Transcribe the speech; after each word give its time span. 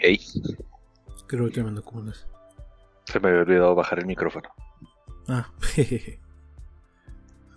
Ey, 0.00 0.18
Creo 1.26 1.50
que 1.50 1.62
me 1.62 1.80
cómo 1.82 2.00
andas. 2.00 2.26
se 3.04 3.20
me 3.20 3.28
había 3.28 3.42
olvidado 3.42 3.74
bajar 3.74 3.98
el 4.00 4.06
micrófono. 4.06 4.48
Ah, 5.28 5.50
jejeje. 5.60 6.18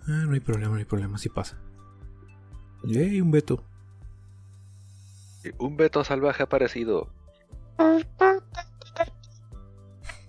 Ah, 0.06 0.24
no 0.26 0.32
hay 0.34 0.40
problema, 0.40 0.72
no 0.72 0.78
hay 0.78 0.84
problema, 0.84 1.18
sí 1.18 1.28
pasa. 1.28 1.58
Yay, 2.84 3.20
un 3.20 3.30
Beto. 3.30 3.64
Un 5.58 5.76
Beto 5.76 6.04
salvaje 6.04 6.42
aparecido. 6.42 7.08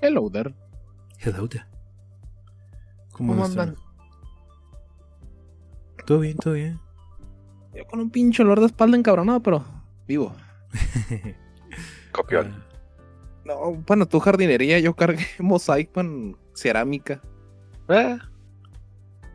Hello 0.01 0.29
there. 0.29 0.53
Hello 1.19 1.47
there. 1.47 1.65
¿Cómo, 3.11 3.33
¿Cómo 3.33 3.45
andan? 3.45 3.75
Todo 6.05 6.19
bien, 6.19 6.37
todo 6.37 6.53
bien. 6.53 6.79
Yo 7.73 7.85
con 7.87 7.99
un 7.99 8.09
pinche 8.09 8.43
olor 8.43 8.59
de 8.59 8.67
espalda 8.67 8.97
encabronado, 8.97 9.41
pero 9.41 9.65
vivo. 10.07 10.33
Copión. 12.15 12.55
Ah, 12.57 12.65
No, 13.45 13.71
bueno, 13.87 14.07
tu 14.07 14.19
jardinería, 14.19 14.79
yo 14.79 14.95
cargué 14.95 15.25
mosaico 15.39 16.01
cerámica. 16.53 17.21
Ah, 17.87 18.17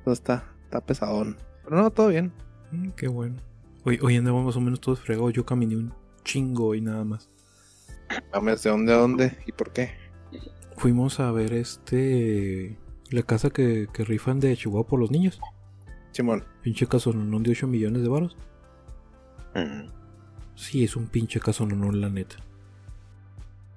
Todo 0.05 0.15
está, 0.15 0.45
está 0.65 0.80
pesadón. 0.80 1.37
Pero 1.65 1.77
no, 1.77 1.91
todo 1.91 2.09
bien. 2.09 2.33
mm, 2.73 2.91
qué 2.91 3.09
bueno. 3.09 3.37
Hoy, 3.84 3.98
hoy 4.03 4.16
andamos 4.16 4.45
más 4.45 4.56
o 4.56 4.61
menos 4.61 4.80
todos 4.80 5.01
fregados. 5.01 5.33
Yo 5.33 5.45
caminé 5.47 5.77
un 5.77 5.93
chingo 6.25 6.75
y 6.75 6.80
nada 6.80 7.05
más. 7.05 7.30
Mames, 8.33 8.62
¿de 8.62 8.70
dónde 8.70 8.92
a 8.92 8.97
dónde? 8.97 9.39
¿Y 9.47 9.53
por 9.53 9.73
qué? 9.73 9.92
Fuimos 10.77 11.20
a 11.20 11.31
ver 11.33 11.53
este. 11.53 12.77
La 13.11 13.23
casa 13.23 13.51
que, 13.51 13.89
que 13.92 14.05
rifan 14.05 14.41
de 14.41 14.56
Chihuahua 14.56 14.87
por 14.87 15.01
los 15.01 15.11
niños. 15.11 15.41
Simón. 16.12 16.45
Pinche 16.62 16.87
casononón 16.87 17.42
de 17.42 17.53
8 17.53 17.67
millones 17.69 18.03
de 18.03 18.09
varos. 18.09 18.37
mm. 19.55 19.89
Sí, 20.56 20.84
es 20.84 20.95
un 20.97 21.06
pinche 21.06 21.41
casononón, 21.41 22.01
la 22.01 22.11
neta. 22.11 22.37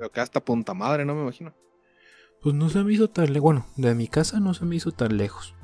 Pero 0.03 0.11
que 0.11 0.19
hasta 0.19 0.43
punta 0.43 0.73
madre, 0.73 1.05
no 1.05 1.15
me 1.15 1.21
imagino. 1.21 1.53
Pues 2.41 2.53
no 2.53 2.67
se 2.67 2.83
me 2.83 2.91
hizo 2.91 3.09
tan 3.09 3.27
lejos. 3.31 3.41
Bueno, 3.41 3.65
de 3.77 3.95
mi 3.95 4.09
casa 4.09 4.41
no 4.41 4.53
se 4.53 4.65
me 4.65 4.75
hizo 4.75 4.91
tan 4.91 5.15
lejos. 5.15 5.55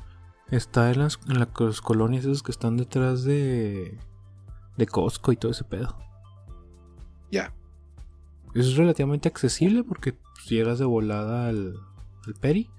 Está 0.50 0.90
en 0.90 1.00
las, 1.00 1.18
en 1.28 1.38
las 1.38 1.48
colonias 1.82 2.24
esas 2.24 2.42
que 2.42 2.50
están 2.50 2.78
detrás 2.78 3.22
de. 3.22 3.98
de 4.78 4.86
Costco 4.86 5.32
y 5.32 5.36
todo 5.36 5.52
ese 5.52 5.64
pedo. 5.64 5.94
Ya. 7.30 7.54
Es 8.54 8.76
relativamente 8.76 9.28
accesible 9.28 9.84
porque 9.84 10.14
pues, 10.14 10.46
llegas 10.48 10.78
de 10.78 10.86
volada 10.86 11.48
al, 11.48 11.74
al 12.26 12.34
Peri. 12.40 12.70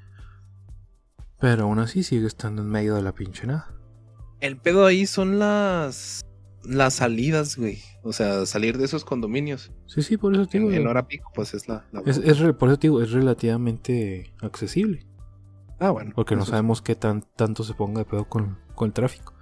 Pero 1.39 1.65
aún 1.65 1.77
así 1.77 2.01
sigue 2.01 2.25
estando 2.25 2.63
en 2.63 2.69
medio 2.69 2.95
de 2.95 3.03
la 3.03 3.13
pinche 3.13 3.45
nada. 3.45 3.71
El 4.39 4.57
pedo 4.57 4.83
ahí 4.83 5.05
son 5.05 5.37
las. 5.37 6.25
Las 6.63 6.95
salidas, 6.95 7.57
güey. 7.57 7.79
O 8.03 8.13
sea, 8.13 8.45
salir 8.45 8.77
de 8.77 8.85
esos 8.85 9.05
condominios. 9.05 9.71
Sí, 9.85 10.01
sí, 10.01 10.17
por 10.17 10.33
eso 10.33 10.47
te 10.47 10.59
digo. 10.59 10.71
En, 10.71 10.81
en 10.81 10.87
hora 10.87 11.07
pico, 11.07 11.31
pues 11.33 11.53
es 11.53 11.67
la. 11.67 11.85
la 11.91 12.01
es, 12.05 12.19
por 12.53 12.69
eso 12.69 12.79
te 12.79 12.87
digo, 12.87 13.01
es 13.01 13.11
relativamente 13.11 14.33
accesible. 14.41 15.05
Ah, 15.79 15.89
bueno. 15.91 16.11
Porque 16.15 16.35
no 16.35 16.45
sabemos 16.45 16.81
qué 16.81 16.95
tan, 16.95 17.23
tanto 17.35 17.63
se 17.63 17.73
ponga 17.73 17.99
de 17.99 18.05
pedo 18.05 18.25
con, 18.25 18.59
con 18.75 18.87
el 18.87 18.93
tráfico. 18.93 19.33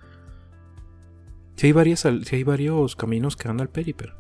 Si 1.56 1.67
hay, 1.67 1.73
varias, 1.73 2.00
sí 2.00 2.36
hay 2.36 2.44
varios 2.44 2.95
caminos 2.95 3.36
que 3.36 3.50
dan 3.50 3.59
al 3.59 3.70
Peri, 3.70 3.94
pero. 3.94 4.14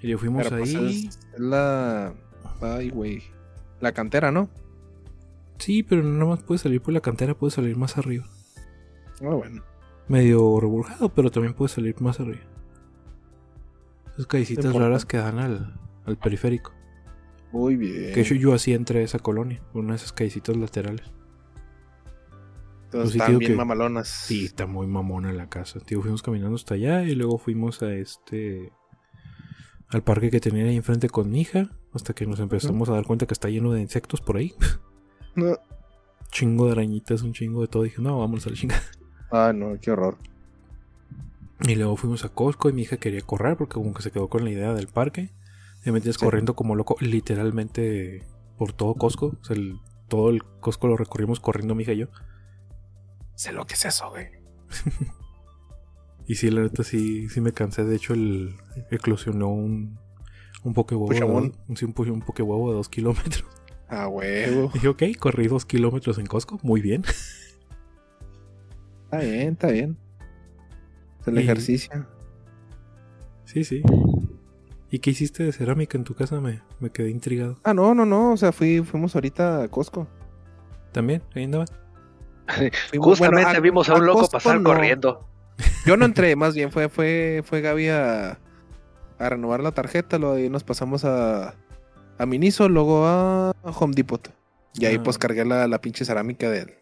Y 0.00 0.08
yo 0.08 0.18
fuimos 0.18 0.44
Pero, 0.44 0.58
pues, 0.58 0.74
ahí. 0.74 1.06
es, 1.06 1.18
es 1.34 1.40
la. 1.40 2.14
Ay, 2.60 2.90
güey. 2.90 3.22
La 3.80 3.92
cantera, 3.92 4.30
¿no? 4.30 4.50
Sí, 5.58 5.82
pero 5.82 6.02
no 6.02 6.10
nada 6.18 6.30
más 6.30 6.42
puedes 6.42 6.62
salir 6.62 6.80
por 6.80 6.92
la 6.92 7.00
cantera, 7.00 7.34
puedes 7.34 7.54
salir 7.54 7.76
más 7.76 7.96
arriba. 7.96 8.26
Ah, 9.22 9.34
bueno. 9.34 9.62
Medio 10.08 10.58
reburjado, 10.60 11.08
pero 11.10 11.30
también 11.30 11.54
puedes 11.54 11.72
salir 11.72 12.00
más 12.00 12.18
arriba. 12.20 12.40
Esas 14.14 14.26
callecitas 14.26 14.74
raras 14.74 15.04
que 15.04 15.18
dan 15.18 15.38
al, 15.38 15.78
al 16.04 16.16
periférico. 16.16 16.72
Muy 17.52 17.76
bien. 17.76 18.12
Que 18.14 18.24
yo, 18.24 18.34
yo 18.34 18.54
así 18.54 18.72
entré 18.74 19.00
a 19.00 19.02
esa 19.02 19.18
colonia, 19.18 19.62
una 19.74 19.90
de 19.90 19.96
esas 19.96 20.12
callecitas 20.12 20.56
laterales. 20.56 21.12
Entonces 22.86 23.12
pues 23.12 23.14
están 23.16 23.38
bien 23.38 23.52
que- 23.52 23.56
mamalonas. 23.56 24.08
Sí, 24.08 24.46
está 24.46 24.66
muy 24.66 24.86
mamona 24.86 25.32
la 25.32 25.48
casa. 25.48 25.78
Tío, 25.80 26.00
fuimos 26.00 26.22
caminando 26.22 26.56
hasta 26.56 26.74
allá 26.74 27.02
y 27.04 27.14
luego 27.14 27.36
fuimos 27.38 27.82
a 27.82 27.92
este. 27.94 28.72
al 29.88 30.02
parque 30.02 30.30
que 30.30 30.40
tenía 30.40 30.64
ahí 30.64 30.76
enfrente 30.76 31.08
con 31.10 31.30
mi 31.30 31.42
hija. 31.42 31.70
Hasta 31.92 32.14
que 32.14 32.26
nos 32.26 32.40
empezamos 32.40 32.88
a 32.88 32.92
dar 32.92 33.04
cuenta 33.06 33.26
que 33.26 33.34
está 33.34 33.48
lleno 33.50 33.72
de 33.72 33.80
insectos 33.82 34.20
por 34.20 34.36
ahí. 34.38 34.54
No. 35.34 35.56
chingo 36.30 36.66
de 36.66 36.72
arañitas, 36.72 37.22
un 37.22 37.32
chingo 37.34 37.60
de 37.62 37.68
todo. 37.68 37.82
Dije, 37.82 38.00
no, 38.00 38.18
vamos 38.18 38.46
a 38.46 38.50
la 38.50 38.56
chingada. 38.56 38.82
Ah, 39.30 39.52
no, 39.54 39.78
qué 39.80 39.90
horror. 39.90 40.16
Y 41.66 41.74
luego 41.74 41.96
fuimos 41.96 42.24
a 42.24 42.28
Costco 42.28 42.68
y 42.68 42.72
mi 42.72 42.82
hija 42.82 42.96
quería 42.98 43.20
correr 43.20 43.56
porque 43.56 43.74
como 43.74 43.92
que 43.92 44.02
se 44.02 44.10
quedó 44.10 44.28
con 44.28 44.44
la 44.44 44.50
idea 44.50 44.72
del 44.74 44.86
parque. 44.88 45.30
Y 45.84 45.90
metías 45.90 46.16
Sí. 46.16 46.24
corriendo 46.24 46.54
como 46.54 46.74
loco, 46.74 46.96
literalmente 47.00 48.24
por 48.56 48.72
todo 48.72 48.94
Costco. 48.94 49.36
O 49.40 49.44
sea, 49.44 49.56
el- 49.56 49.78
todo 50.08 50.30
el 50.30 50.42
Costco 50.60 50.86
lo 50.88 50.96
recorrimos 50.96 51.40
corriendo 51.40 51.74
mi 51.74 51.82
hija 51.82 51.92
y 51.92 51.98
yo. 51.98 52.06
Sé 53.34 53.52
lo 53.52 53.66
que 53.66 53.74
es 53.74 53.84
eso, 53.84 54.10
güey. 54.10 54.26
Y 56.30 56.34
sí, 56.34 56.50
la 56.50 56.60
neta 56.60 56.84
sí, 56.84 57.28
sí 57.30 57.40
me 57.40 57.52
cansé. 57.52 57.84
De 57.84 57.96
hecho, 57.96 58.12
el 58.12 58.54
eclosionó 58.90 59.48
un, 59.48 59.98
un 60.62 60.74
de 60.74 61.14
sí, 61.14 61.22
un, 61.24 61.56
un 61.68 61.76
de 62.68 62.74
dos 62.74 62.90
kilómetros. 62.90 63.44
A 63.88 64.08
huevo. 64.08 64.70
Dije, 64.74 64.88
ok, 64.88 65.02
corrí 65.18 65.46
dos 65.48 65.64
kilómetros 65.64 66.18
en 66.18 66.26
Costco. 66.26 66.58
Muy 66.62 66.82
bien. 66.82 67.02
Está 69.10 69.18
bien, 69.20 69.48
está 69.52 69.66
bien. 69.68 69.96
Es 71.20 71.28
el 71.28 71.38
Y- 71.38 71.42
ejercicio. 71.42 72.06
Sí, 73.44 73.64
sí. 73.64 73.82
¿Y 74.90 74.98
qué 75.00 75.10
hiciste 75.10 75.42
de 75.44 75.52
cerámica 75.52 75.96
en 75.98 76.04
tu 76.04 76.14
casa? 76.14 76.40
Me, 76.40 76.60
me 76.80 76.90
quedé 76.90 77.10
intrigado. 77.10 77.58
Ah, 77.64 77.74
no, 77.74 77.94
no, 77.94 78.04
no. 78.06 78.32
O 78.32 78.36
sea, 78.36 78.52
fui, 78.52 78.80
fuimos 78.82 79.14
ahorita 79.14 79.62
a 79.64 79.68
Costco. 79.68 80.06
¿También? 80.92 81.22
Ahí 81.34 81.44
andaba. 81.44 81.64
Fuimos- 82.90 83.04
Justamente 83.18 83.44
bueno, 83.44 83.60
vimos 83.62 83.88
a 83.90 83.94
un 83.94 84.06
loco 84.06 84.20
Costco 84.20 84.32
pasar 84.38 84.60
no. 84.60 84.70
corriendo. 84.70 85.26
Yo 85.86 85.96
no 85.96 86.04
entré, 86.04 86.36
más 86.36 86.54
bien 86.54 86.70
fue, 86.70 86.88
fue, 86.88 87.42
fue 87.44 87.60
Gaby 87.60 87.88
a, 87.88 88.38
a 89.18 89.28
renovar 89.28 89.60
la 89.62 89.72
tarjeta. 89.72 90.18
Luego 90.18 90.34
ahí 90.36 90.48
nos 90.48 90.64
pasamos 90.64 91.04
a, 91.04 91.54
a 92.18 92.26
Miniso, 92.26 92.68
luego 92.68 93.06
a 93.06 93.52
Home 93.62 93.94
Depot. 93.94 94.30
Y 94.74 94.86
ahí 94.86 94.96
Ah. 94.96 95.02
pues 95.02 95.18
cargué 95.18 95.44
la, 95.44 95.66
la 95.68 95.80
pinche 95.80 96.04
cerámica 96.04 96.48
del, 96.50 96.74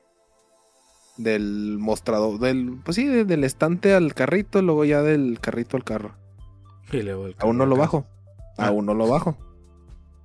del 1.17 1.77
mostrador, 1.79 2.39
del, 2.39 2.79
pues 2.85 2.97
sí, 2.97 3.07
de- 3.07 3.25
del 3.25 3.45
estante 3.45 3.95
al 3.95 4.15
carrito, 4.15 4.61
luego 4.63 4.85
ya 4.85 5.03
del 5.03 5.39
carrito 5.41 5.77
al 5.77 5.85
carro. 5.85 6.15
Y 6.93 7.03
luego 7.03 7.27
el 7.27 7.37
Aún 7.39 7.59
no 7.59 7.67
lo 7.67 7.77
bajo. 7.77 8.07
Ah. 8.59 8.69
Aún 8.69 8.87
no 8.87 8.95
lo 8.95 9.09
bajo. 9.09 9.37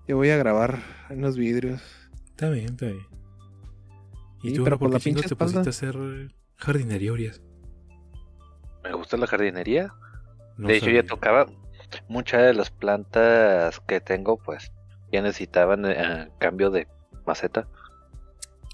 Yo 0.08 0.18
voy 0.18 0.30
a 0.30 0.38
grabar 0.38 0.80
en 1.10 1.22
los 1.22 1.38
vidrios. 1.38 1.82
Está 2.30 2.50
bien, 2.50 2.66
está 2.72 2.88
bien. 2.88 3.06
¿Y 4.44 4.50
Sí, 4.50 4.56
tú, 4.56 4.64
pero 4.64 4.80
por 4.80 4.92
la 4.92 5.00
pinche 5.00 5.28
te 5.28 5.36
pusiste 5.36 5.70
a 5.70 5.70
hacer 5.70 5.96
jardinería, 6.58 7.12
Urias? 7.14 7.42
Me 8.84 8.94
gusta 8.94 9.16
la 9.18 9.28
jardinería. 9.28 9.94
No 10.58 10.68
de 10.68 10.78
hecho, 10.78 10.86
sabía. 10.88 11.02
ya 11.02 11.08
tocaba. 11.08 11.46
Muchas 12.08 12.42
de 12.42 12.54
las 12.54 12.72
plantas 12.72 13.80
que 13.82 14.00
tengo, 14.02 14.38
pues, 14.38 14.72
ya 15.12 15.22
necesitaban 15.22 15.86
eh, 15.86 16.30
cambio 16.40 16.72
de 16.72 16.88
maceta. 17.26 17.68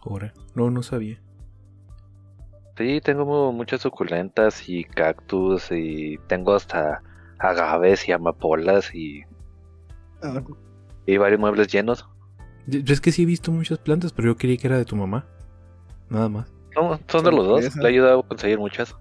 Ahora. 0.05 0.33
No, 0.55 0.69
no 0.71 0.83
sabía. 0.83 1.21
Sí, 2.77 3.01
tengo 3.01 3.25
mu- 3.25 3.51
muchas 3.53 3.81
suculentas 3.81 4.69
y 4.69 4.83
cactus 4.83 5.71
y 5.71 6.17
tengo 6.27 6.53
hasta 6.53 7.01
agaves 7.39 8.07
y 8.07 8.11
amapolas 8.11 8.93
y, 8.93 9.23
y 11.05 11.17
varios 11.17 11.39
muebles 11.39 11.67
llenos. 11.67 12.07
Yo- 12.67 12.81
es 12.93 13.01
que 13.01 13.11
sí 13.11 13.23
he 13.23 13.25
visto 13.25 13.51
muchas 13.51 13.79
plantas, 13.79 14.13
pero 14.13 14.29
yo 14.29 14.37
creí 14.37 14.57
que 14.57 14.67
era 14.67 14.77
de 14.77 14.85
tu 14.85 14.95
mamá. 14.95 15.25
Nada 16.09 16.29
más. 16.29 16.53
No, 16.75 16.99
son 17.07 17.23
de 17.25 17.31
los 17.31 17.47
dos. 17.47 17.75
Le 17.77 17.83
he 17.85 17.87
ayudado 17.93 18.19
a 18.19 18.27
conseguir 18.27 18.59
muchas. 18.59 18.95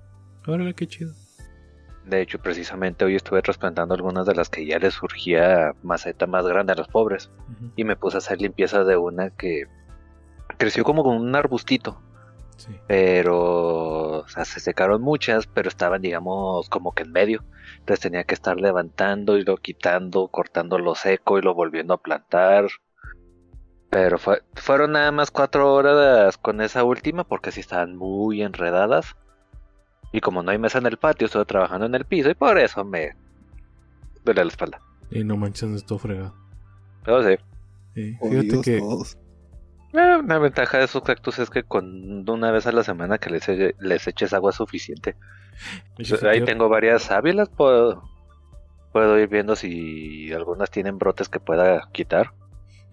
Órale, 0.46 0.72
qué 0.74 0.86
chido. 0.86 1.12
De 2.06 2.22
hecho, 2.22 2.38
precisamente 2.38 3.04
hoy 3.04 3.16
estuve 3.16 3.42
trasplantando 3.42 3.92
algunas 3.94 4.24
de 4.26 4.34
las 4.34 4.48
que 4.48 4.64
ya 4.64 4.78
les 4.78 4.94
surgía 4.94 5.74
maceta 5.82 6.26
más 6.26 6.46
grande 6.46 6.72
a 6.72 6.76
los 6.76 6.86
pobres. 6.88 7.30
Y 7.74 7.84
me 7.84 7.96
puse 7.96 8.16
a 8.16 8.18
hacer 8.18 8.40
limpieza 8.40 8.84
de 8.84 8.96
una 8.96 9.30
que 9.30 9.64
creció 10.56 10.84
como 10.84 11.02
con 11.02 11.16
un 11.16 11.34
arbustito. 11.34 12.00
Sí. 12.56 12.78
Pero 12.88 14.20
o 14.20 14.28
sea, 14.28 14.44
se 14.44 14.60
secaron 14.60 15.02
muchas, 15.02 15.46
pero 15.46 15.68
estaban, 15.68 16.02
digamos, 16.02 16.68
como 16.68 16.92
que 16.92 17.02
en 17.04 17.12
medio. 17.12 17.44
Entonces 17.80 18.00
tenía 18.00 18.24
que 18.24 18.34
estar 18.34 18.56
levantando 18.60 19.36
y 19.38 19.44
lo 19.44 19.56
quitando, 19.58 20.28
cortando 20.28 20.78
lo 20.78 20.94
seco 20.94 21.38
y 21.38 21.42
lo 21.42 21.54
volviendo 21.54 21.94
a 21.94 21.98
plantar. 22.02 22.66
Pero 23.90 24.18
fue- 24.18 24.42
fueron 24.54 24.92
nada 24.92 25.12
más 25.12 25.30
cuatro 25.30 25.72
horas 25.72 26.36
con 26.38 26.60
esa 26.60 26.82
última 26.84 27.24
porque 27.24 27.52
sí 27.52 27.60
estaban 27.60 27.96
muy 27.96 28.42
enredadas. 28.42 29.14
Y 30.12 30.20
como 30.20 30.42
no 30.42 30.50
hay 30.50 30.58
mesa 30.58 30.78
en 30.78 30.86
el 30.86 30.96
patio, 30.96 31.26
estuve 31.26 31.44
trabajando 31.44 31.86
en 31.86 31.94
el 31.94 32.04
piso 32.04 32.30
y 32.30 32.34
por 32.34 32.58
eso 32.58 32.84
me 32.84 33.14
duele 34.24 34.44
la 34.44 34.48
espalda. 34.50 34.80
Y 35.10 35.22
no 35.24 35.36
manches, 35.36 35.68
no 35.68 35.76
estoy 35.76 35.98
fregado. 35.98 36.34
Pero 37.04 37.22
sí, 37.22 37.36
Sí, 37.94 38.16
Fíjate 38.20 38.60
que 38.62 38.78
todos. 38.78 39.16
Eh, 39.98 40.16
una 40.18 40.38
ventaja 40.38 40.78
de 40.78 40.84
esos 40.84 41.02
cactus 41.02 41.38
es 41.38 41.50
que 41.50 41.62
con 41.62 42.28
una 42.28 42.50
vez 42.50 42.66
a 42.66 42.72
la 42.72 42.82
semana 42.84 43.18
que 43.18 43.30
les, 43.30 43.46
les 43.80 44.06
eches 44.06 44.32
agua 44.32 44.52
suficiente. 44.52 45.16
Ahí 46.28 46.40
te- 46.40 46.46
tengo 46.46 46.68
varias 46.68 47.10
ávilas, 47.10 47.48
puedo, 47.48 48.02
puedo 48.92 49.18
ir 49.18 49.28
viendo 49.28 49.56
si 49.56 50.32
algunas 50.32 50.70
tienen 50.70 50.98
brotes 50.98 51.28
que 51.28 51.40
pueda 51.40 51.88
quitar. 51.92 52.32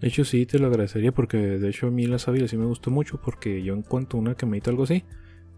De 0.00 0.08
hecho, 0.08 0.24
sí, 0.24 0.44
te 0.46 0.58
lo 0.58 0.66
agradecería 0.66 1.12
porque 1.12 1.36
de 1.36 1.68
hecho 1.68 1.86
a 1.86 1.90
mí 1.90 2.06
la 2.06 2.18
sábila 2.18 2.48
sí 2.48 2.56
me 2.56 2.66
gustó 2.66 2.90
mucho 2.90 3.20
porque 3.20 3.62
yo 3.62 3.74
en 3.74 3.82
cuanto 3.82 4.16
una 4.16 4.34
que 4.34 4.44
me 4.46 4.58
hizo 4.58 4.70
algo 4.70 4.84
así, 4.84 5.04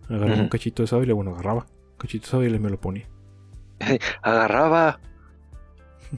agarraba 0.09 0.41
un 0.43 0.49
cachito 0.49 0.83
de 0.83 0.87
sábila, 0.89 1.15
bueno, 1.15 1.33
agarraba 1.33 1.67
un 1.93 1.97
cachito 1.99 2.27
de 2.27 2.31
sábila 2.31 2.57
y 2.57 2.61
me 2.61 2.71
lo 2.71 2.81
ponía. 2.81 3.09
Agarraba. 4.23 5.01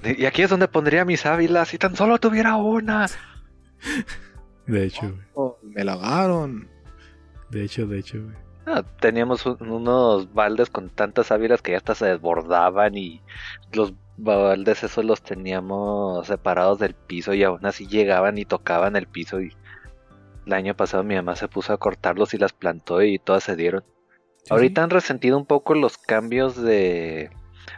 Y 0.05 0.27
aquí 0.27 0.43
es 0.43 0.51
donde 0.51 0.69
pondría 0.69 1.07
mi 1.07 1.17
sábila 1.17 1.65
si 1.65 1.79
tan 1.79 1.97
solo 1.97 2.19
tuviera 2.19 2.57
una. 2.57 3.07
De 4.69 4.85
hecho, 4.85 5.03
güey. 5.09 5.27
Oh, 5.35 5.59
me 5.63 5.83
la 5.85 5.95
agarraron. 5.95 6.69
De 7.51 7.65
hecho, 7.65 7.87
de 7.87 7.99
hecho, 7.99 8.23
güey. 8.23 8.37
Ah, 8.67 8.83
teníamos 9.01 9.47
un- 9.47 9.57
unos 9.71 10.33
baldes 10.35 10.69
con 10.69 10.91
tantas 10.91 11.29
sábilas 11.29 11.63
que 11.63 11.73
ya 11.73 11.79
hasta 11.79 11.95
se 11.95 12.05
desbordaban 12.07 12.97
y 12.99 13.23
los 13.73 13.95
baldes 14.19 14.85
esos 14.85 15.05
los 15.05 15.23
teníamos 15.23 16.27
separados 16.27 16.79
del 16.79 16.95
piso 16.95 17.33
y 17.33 17.43
aún 17.45 17.65
así 17.65 17.87
llegaban 17.87 18.37
y 18.37 18.45
tocaban 18.45 18.95
el 18.97 19.07
piso 19.07 19.41
y 19.41 19.53
el 20.45 20.53
año 20.53 20.75
pasado 20.77 21.03
mi 21.03 21.15
mamá 21.15 21.35
se 21.37 21.49
puso 21.49 21.73
a 21.73 21.79
cortarlos 21.79 22.35
y 22.35 22.39
las 22.39 22.53
plantó 22.53 23.03
y 23.03 23.19
todas 23.19 23.45
se 23.45 23.57
dieron. 23.57 23.85
Sí, 24.43 24.49
Ahorita 24.51 24.83
sí. 24.83 24.85
han 24.85 24.91
resentido 24.91 25.39
un 25.39 25.47
poco 25.47 25.75
los 25.75 25.97
cambios 25.97 26.61
de, 26.61 27.31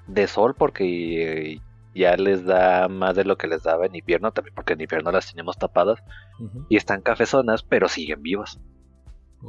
de 0.08 0.26
sol 0.26 0.54
porque 0.58 1.52
eh, 1.54 1.60
ya 1.94 2.16
les 2.16 2.44
da 2.44 2.88
más 2.88 3.16
de 3.16 3.24
lo 3.24 3.36
que 3.36 3.48
les 3.48 3.62
daba 3.62 3.86
en 3.86 3.94
invierno, 3.94 4.32
también 4.32 4.54
porque 4.54 4.74
en 4.74 4.80
invierno 4.80 5.10
las 5.10 5.30
tenemos 5.30 5.58
tapadas 5.58 6.02
y 6.68 6.76
están 6.76 7.02
cafezonas, 7.02 7.62
pero 7.62 7.88
siguen 7.88 8.22
vivas. 8.22 8.60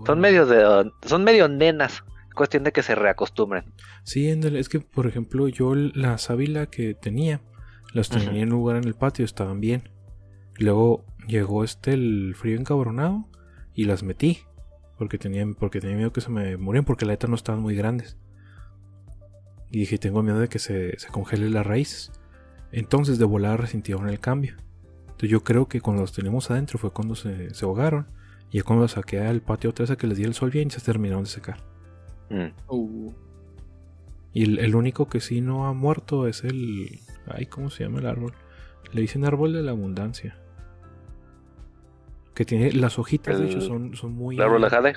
Son 0.06 0.20
Órale. 0.20 0.22
medio 0.22 0.46
de, 0.46 0.92
son 1.06 1.24
medio 1.24 1.48
nenas. 1.48 2.04
Cuestión 2.34 2.64
de 2.64 2.72
que 2.72 2.82
se 2.82 2.96
reacostumbren. 2.96 3.66
Sí, 4.04 4.30
es 4.30 4.70
que 4.70 4.80
por 4.80 5.06
ejemplo 5.06 5.50
yo 5.50 5.76
la 5.76 6.18
sábila 6.18 6.68
que 6.68 6.94
tenía, 6.94 7.42
las 7.94 8.08
tenía 8.10 8.42
en 8.42 8.54
un 8.54 8.60
lugar 8.60 8.78
en 8.78 8.86
el 8.86 8.96
patio, 8.96 9.26
estaban 9.26 9.60
bien. 9.60 9.90
Luego 10.58 11.06
llegó 11.28 11.66
este 11.66 11.92
el 11.92 12.34
frío 12.36 12.58
encabronado 12.58 13.28
y 13.74 13.84
las 13.84 14.04
metí. 14.04 14.40
Porque 14.98 15.18
tenía, 15.18 15.46
porque 15.60 15.82
tenía 15.82 15.98
miedo 15.98 16.14
que 16.14 16.22
se 16.22 16.30
me 16.30 16.58
murieran, 16.58 16.86
porque 16.86 17.06
la 17.06 17.14
neta 17.14 17.28
no 17.28 17.36
estaban 17.36 17.62
muy 17.62 17.76
grandes. 17.76 18.18
Y 19.72 19.80
dije, 19.80 19.98
tengo 19.98 20.22
miedo 20.22 20.40
de 20.40 20.48
que 20.48 20.60
se, 20.60 20.98
se 21.00 21.08
congele 21.08 21.50
las 21.50 21.66
raíces. 21.66 22.12
Entonces 22.72 23.20
de 23.20 23.26
volada 23.26 23.58
resintieron 23.58 24.10
el 24.10 24.20
cambio. 24.20 24.56
Entonces 25.02 25.30
yo 25.30 25.44
creo 25.44 25.68
que 25.68 25.82
cuando 25.82 26.02
los 26.04 26.14
teníamos 26.14 26.50
adentro 26.52 26.80
fue 26.80 26.92
cuando 26.92 27.16
se, 27.16 27.54
se 27.54 27.66
ahogaron. 27.66 28.08
Y 28.50 28.58
ya 28.58 28.64
cuando 28.64 28.84
los 28.84 28.92
saqué 28.92 29.20
al 29.20 29.42
patio 29.42 29.70
otra 29.70 29.84
vez 29.84 29.92
a 29.92 29.96
que 29.96 30.08
les 30.08 30.18
di 30.18 30.24
el 30.24 30.34
sol 30.34 30.50
bien, 30.52 30.72
se 30.72 30.82
terminaron 30.82 31.24
de 31.24 31.30
secar. 31.30 31.58
Mm. 32.30 32.48
Uh, 32.68 33.14
Y 34.34 34.44
el, 34.44 34.60
el 34.60 34.76
único 34.76 35.08
que 35.08 35.20
sí 35.20 35.42
no 35.42 35.68
ha 35.68 35.74
muerto 35.74 36.28
es 36.28 36.44
el. 36.44 37.00
Ay, 37.28 37.46
¿cómo 37.46 37.70
se 37.70 37.84
llama 37.84 38.00
el 38.00 38.08
árbol? 38.08 38.34
Le 38.92 39.02
dicen 39.02 39.26
árbol 39.26 39.54
de 39.54 39.62
la 39.64 39.72
abundancia. 39.72 40.38
Que 42.34 42.46
tiene. 42.46 42.72
Las 42.72 43.00
hojitas, 43.00 43.40
de 43.40 43.46
hecho, 43.46 43.62
son, 43.62 43.96
son 43.96 44.14
muy. 44.14 44.36
¿El 44.36 44.42
árbol 44.42 44.62
de 44.62 44.70
jade? 44.70 44.94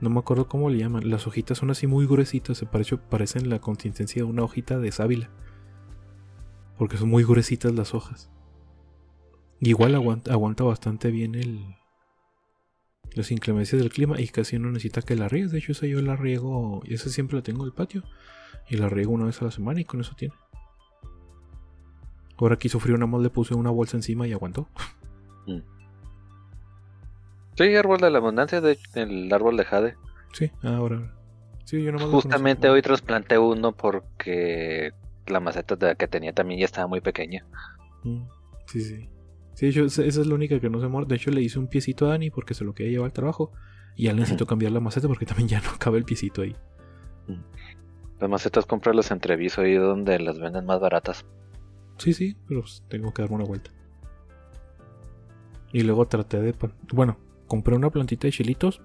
No 0.00 0.10
me 0.10 0.18
acuerdo 0.18 0.48
cómo 0.48 0.70
le 0.70 0.78
llaman. 0.78 1.08
Las 1.08 1.26
hojitas 1.26 1.58
son 1.58 1.70
así 1.70 1.86
muy 1.86 2.06
gruesitas. 2.06 2.58
Se 2.58 2.66
parece, 2.66 2.96
parecen 2.96 3.48
la 3.48 3.60
consistencia 3.60 4.22
de 4.22 4.28
una 4.28 4.42
hojita 4.42 4.78
de 4.78 4.90
sábila. 4.90 5.30
Porque 6.82 6.96
son 6.96 7.10
muy 7.10 7.22
gruesitas 7.22 7.72
las 7.72 7.94
hojas. 7.94 8.28
Igual 9.60 9.94
aguanta, 9.94 10.32
aguanta 10.32 10.64
bastante 10.64 11.12
bien 11.12 11.36
el. 11.36 11.76
Las 13.14 13.30
inclemencias 13.30 13.80
del 13.80 13.92
clima 13.92 14.20
y 14.20 14.26
casi 14.26 14.58
no 14.58 14.68
necesita 14.72 15.00
que 15.00 15.14
la 15.14 15.28
riegues. 15.28 15.52
De 15.52 15.58
hecho, 15.58 15.70
esa 15.70 15.86
yo 15.86 16.02
la 16.02 16.16
riego. 16.16 16.82
Y 16.84 16.94
esa 16.94 17.08
siempre 17.08 17.36
la 17.36 17.44
tengo 17.44 17.62
en 17.62 17.66
el 17.66 17.72
patio. 17.72 18.02
Y 18.68 18.78
la 18.78 18.88
riego 18.88 19.12
una 19.12 19.26
vez 19.26 19.40
a 19.40 19.44
la 19.44 19.52
semana 19.52 19.80
y 19.80 19.84
con 19.84 20.00
eso 20.00 20.16
tiene. 20.16 20.34
Ahora 22.36 22.56
aquí 22.56 22.68
sufrió 22.68 22.96
una 22.96 23.06
más, 23.06 23.22
le 23.22 23.30
puse 23.30 23.54
una 23.54 23.70
bolsa 23.70 23.96
encima 23.96 24.26
y 24.26 24.32
aguantó. 24.32 24.66
Sí, 27.56 27.76
árbol 27.76 28.00
de 28.00 28.10
la 28.10 28.18
abundancia, 28.18 28.60
de, 28.60 28.76
el 28.96 29.32
árbol 29.32 29.56
de 29.56 29.64
jade. 29.66 29.94
Sí, 30.32 30.50
ahora. 30.64 31.14
Sí, 31.62 31.80
yo 31.80 31.92
nomás 31.92 32.08
lo 32.08 32.14
Justamente 32.14 32.68
hoy 32.68 32.82
trasplanté 32.82 33.38
uno 33.38 33.70
porque 33.70 34.94
la 35.26 35.40
maceta 35.40 35.76
de- 35.76 35.96
que 35.96 36.08
tenía 36.08 36.32
también 36.32 36.60
ya 36.60 36.66
estaba 36.66 36.86
muy 36.86 37.00
pequeña. 37.00 37.46
Mm, 38.04 38.22
Sí, 38.66 38.80
sí. 38.80 39.08
Sí, 39.54 39.70
yo, 39.70 39.84
esa 39.84 40.02
es 40.04 40.16
la 40.26 40.34
única 40.34 40.58
que 40.60 40.70
no 40.70 40.80
se 40.80 40.88
muere. 40.88 41.06
De 41.06 41.16
hecho, 41.16 41.30
le 41.30 41.42
hice 41.42 41.58
un 41.58 41.66
piecito 41.68 42.06
a 42.06 42.10
Dani 42.10 42.30
porque 42.30 42.54
se 42.54 42.64
lo 42.64 42.74
quería 42.74 42.92
llevar 42.92 43.06
al 43.06 43.12
trabajo. 43.12 43.52
Y 43.96 44.04
ya 44.04 44.14
necesito 44.14 44.46
cambiar 44.46 44.72
la 44.72 44.80
maceta 44.80 45.08
porque 45.08 45.26
también 45.26 45.48
ya 45.48 45.60
no 45.60 45.70
cabe 45.78 45.98
el 45.98 46.04
piecito 46.04 46.40
ahí. 46.42 46.56
Las 48.18 48.30
macetas 48.30 48.64
cómpralas 48.64 49.10
en 49.10 49.20
Treviso 49.20 49.60
ahí 49.60 49.74
donde 49.74 50.18
las 50.20 50.38
venden 50.40 50.64
más 50.64 50.80
baratas. 50.80 51.26
Sí, 51.98 52.14
sí, 52.14 52.36
pero 52.48 52.60
pues, 52.62 52.82
tengo 52.88 53.12
que 53.12 53.20
darme 53.22 53.36
una 53.36 53.44
vuelta. 53.44 53.70
Y 55.72 55.82
luego 55.82 56.06
traté 56.06 56.40
de... 56.40 56.54
Bueno, 56.92 57.18
compré 57.46 57.74
una 57.76 57.90
plantita 57.90 58.26
de 58.26 58.32
chilitos 58.32 58.80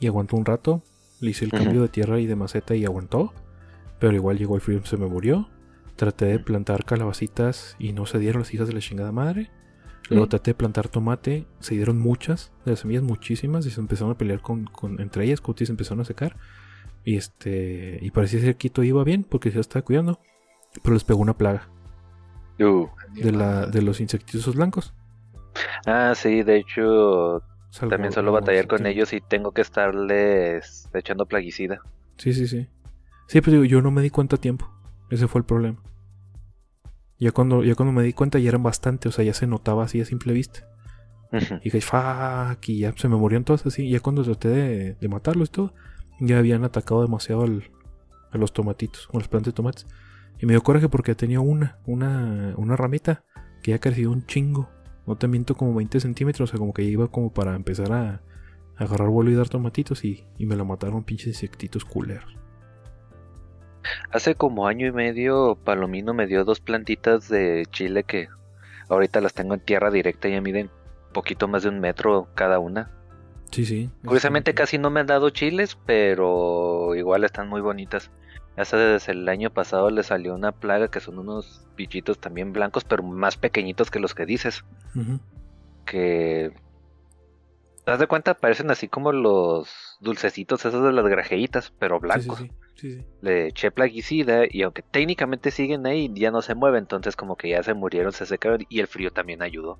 y 0.00 0.06
aguantó 0.06 0.36
un 0.36 0.44
rato. 0.44 0.82
Le 1.20 1.30
hice 1.30 1.44
el 1.44 1.50
cambio 1.50 1.82
de 1.82 1.88
tierra 1.88 2.18
y 2.20 2.26
de 2.26 2.36
maceta 2.36 2.74
y 2.74 2.84
aguantó. 2.84 3.32
Pero 3.98 4.14
igual 4.14 4.38
llegó 4.38 4.54
el 4.56 4.60
frío 4.60 4.80
y 4.82 4.86
se 4.86 4.96
me 4.96 5.06
murió. 5.06 5.48
Traté 5.96 6.26
de 6.26 6.38
plantar 6.40 6.84
calabacitas 6.84 7.76
y 7.78 7.92
no 7.92 8.06
se 8.06 8.18
dieron 8.18 8.42
las 8.42 8.52
hijas 8.52 8.66
de 8.68 8.74
la 8.74 8.80
chingada 8.80 9.12
madre. 9.12 9.50
Luego 10.10 10.26
Mm. 10.26 10.28
traté 10.28 10.50
de 10.50 10.54
plantar 10.56 10.88
tomate, 10.88 11.46
se 11.60 11.74
dieron 11.76 11.98
muchas, 11.98 12.52
de 12.64 12.72
las 12.72 12.80
semillas 12.80 13.02
muchísimas 13.02 13.64
y 13.66 13.70
se 13.70 13.80
empezaron 13.80 14.12
a 14.12 14.18
pelear 14.18 14.40
con, 14.42 14.64
con- 14.66 15.00
entre 15.00 15.24
ellas, 15.24 15.40
cutis 15.40 15.70
empezaron 15.70 16.00
a 16.00 16.04
secar. 16.04 16.36
Y 17.04 17.16
este 17.16 17.98
y 18.02 18.10
parecía 18.10 18.40
ser 18.40 18.56
que 18.56 18.68
Quito 18.68 18.82
iba 18.82 19.04
bien 19.04 19.24
porque 19.24 19.50
se 19.50 19.60
estaba 19.60 19.82
cuidando, 19.84 20.20
pero 20.82 20.94
les 20.94 21.04
pegó 21.04 21.20
una 21.20 21.36
plaga 21.38 21.68
Uh. 22.58 22.86
de 23.14 23.32
la 23.32 23.66
de 23.66 23.82
los 23.82 24.00
insectitos 24.00 24.54
blancos. 24.54 24.92
Ah, 25.86 26.12
sí, 26.16 26.42
de 26.42 26.56
hecho, 26.58 27.42
Salvo 27.70 27.90
también 27.90 28.12
suelo 28.12 28.30
los 28.32 28.40
batallar 28.40 28.66
con 28.66 28.86
ellos 28.86 29.12
y 29.12 29.20
tengo 29.20 29.52
que 29.52 29.60
estarles 29.62 30.88
echando 30.94 31.26
plaguicida. 31.26 31.80
Sí, 32.18 32.32
sí, 32.34 32.46
sí. 32.46 32.68
Sí, 33.26 33.40
pero 33.40 33.52
digo, 33.52 33.64
yo 33.64 33.82
no 33.82 33.90
me 33.90 34.02
di 34.02 34.10
cuenta 34.10 34.36
a 34.36 34.40
tiempo. 34.40 34.70
Ese 35.10 35.28
fue 35.28 35.40
el 35.40 35.44
problema. 35.44 35.82
Ya 37.18 37.32
cuando, 37.32 37.62
ya 37.62 37.74
cuando 37.74 37.92
me 37.92 38.02
di 38.02 38.12
cuenta 38.12 38.38
ya 38.38 38.48
eran 38.48 38.62
bastante, 38.62 39.08
o 39.08 39.12
sea, 39.12 39.24
ya 39.24 39.34
se 39.34 39.46
notaba 39.46 39.84
así 39.84 40.00
a 40.00 40.04
simple 40.04 40.32
vista. 40.32 40.68
Y 41.60 41.64
dije, 41.64 41.80
fuck, 41.80 42.68
y 42.68 42.80
ya 42.80 42.92
se 42.96 43.08
me 43.08 43.16
morían 43.16 43.44
todas 43.44 43.64
así. 43.66 43.88
Ya 43.88 44.00
cuando 44.00 44.22
traté 44.24 44.48
de, 44.48 44.94
de 44.94 45.08
matarlos 45.08 45.48
y 45.48 45.52
todo, 45.52 45.74
ya 46.20 46.38
habían 46.38 46.64
atacado 46.64 47.02
demasiado 47.02 47.42
al- 47.44 47.70
a 48.30 48.38
los 48.38 48.52
tomatitos, 48.52 49.08
o 49.12 49.18
las 49.18 49.28
plantas 49.28 49.52
de 49.52 49.56
tomates. 49.56 49.86
Y 50.40 50.46
me 50.46 50.52
dio 50.52 50.62
coraje 50.62 50.88
porque 50.88 51.14
tenía 51.14 51.40
una, 51.40 51.78
una, 51.86 52.54
una 52.56 52.76
ramita 52.76 53.24
que 53.62 53.70
ya 53.70 53.76
ha 53.76 53.80
crecido 53.80 54.10
un 54.10 54.26
chingo. 54.26 54.68
No 55.06 55.16
te 55.16 55.28
miento 55.28 55.54
como 55.54 55.74
20 55.74 56.00
centímetros, 56.00 56.50
o 56.50 56.52
sea, 56.52 56.58
como 56.58 56.74
que 56.74 56.84
ya 56.84 56.90
iba 56.90 57.08
como 57.08 57.32
para 57.32 57.54
empezar 57.54 57.92
a, 57.92 58.10
a 58.76 58.84
agarrar 58.84 59.08
vuelo 59.08 59.30
y 59.30 59.34
dar 59.34 59.48
tomatitos 59.48 60.04
y, 60.04 60.24
y 60.36 60.46
me 60.46 60.56
la 60.56 60.64
mataron 60.64 61.04
pinches 61.04 61.28
insectitos 61.28 61.84
culeros. 61.84 62.36
Hace 64.10 64.34
como 64.34 64.66
año 64.66 64.86
y 64.86 64.92
medio 64.92 65.56
Palomino 65.64 66.14
me 66.14 66.26
dio 66.26 66.44
dos 66.44 66.60
plantitas 66.60 67.28
de 67.28 67.66
chile 67.70 68.04
que 68.04 68.28
ahorita 68.88 69.20
las 69.20 69.34
tengo 69.34 69.54
en 69.54 69.60
tierra 69.60 69.90
directa 69.90 70.28
y 70.28 70.32
ya 70.32 70.40
miden 70.40 70.70
poquito 71.12 71.48
más 71.48 71.62
de 71.62 71.68
un 71.68 71.80
metro 71.80 72.28
cada 72.34 72.58
una. 72.58 72.90
Sí, 73.50 73.64
sí. 73.66 73.90
Curiosamente 74.04 74.52
casi 74.54 74.78
no 74.78 74.90
me 74.90 75.00
han 75.00 75.06
dado 75.06 75.30
chiles, 75.30 75.78
pero 75.86 76.94
igual 76.96 77.24
están 77.24 77.48
muy 77.48 77.60
bonitas. 77.60 78.10
Hasta 78.56 78.76
desde 78.76 79.12
el 79.12 79.28
año 79.28 79.50
pasado 79.50 79.90
le 79.90 80.02
salió 80.02 80.34
una 80.34 80.52
plaga 80.52 80.88
que 80.88 81.00
son 81.00 81.18
unos 81.18 81.64
bichitos 81.76 82.18
también 82.18 82.52
blancos, 82.52 82.84
pero 82.84 83.02
más 83.02 83.36
pequeñitos 83.36 83.90
que 83.90 84.00
los 84.00 84.14
que 84.14 84.26
dices. 84.26 84.64
Que... 85.84 86.52
¿Te 87.84 87.90
das 87.90 88.00
de 88.00 88.06
cuenta? 88.06 88.34
Parecen 88.34 88.70
así 88.70 88.88
como 88.88 89.12
los 89.12 89.98
dulcecitos 90.00 90.64
esos 90.64 90.82
de 90.84 90.92
las 90.92 91.06
grajeitas, 91.06 91.72
pero 91.78 91.96
Sí, 91.96 92.00
sí, 92.00 92.06
blancos. 92.06 92.38
sí, 92.38 92.52
sí, 92.88 92.98
sí. 92.98 93.04
Le 93.22 93.48
eché 93.48 93.70
plaguicida 93.70 94.42
y 94.48 94.62
aunque 94.62 94.82
técnicamente 94.82 95.50
siguen 95.50 95.86
ahí, 95.86 96.10
ya 96.14 96.30
no 96.30 96.42
se 96.42 96.54
mueven, 96.54 96.84
entonces 96.84 97.16
como 97.16 97.36
que 97.36 97.48
ya 97.50 97.62
se 97.62 97.72
murieron, 97.74 98.12
se 98.12 98.26
secaron 98.26 98.64
y 98.68 98.80
el 98.80 98.86
frío 98.86 99.10
también 99.10 99.42
ayudó. 99.42 99.78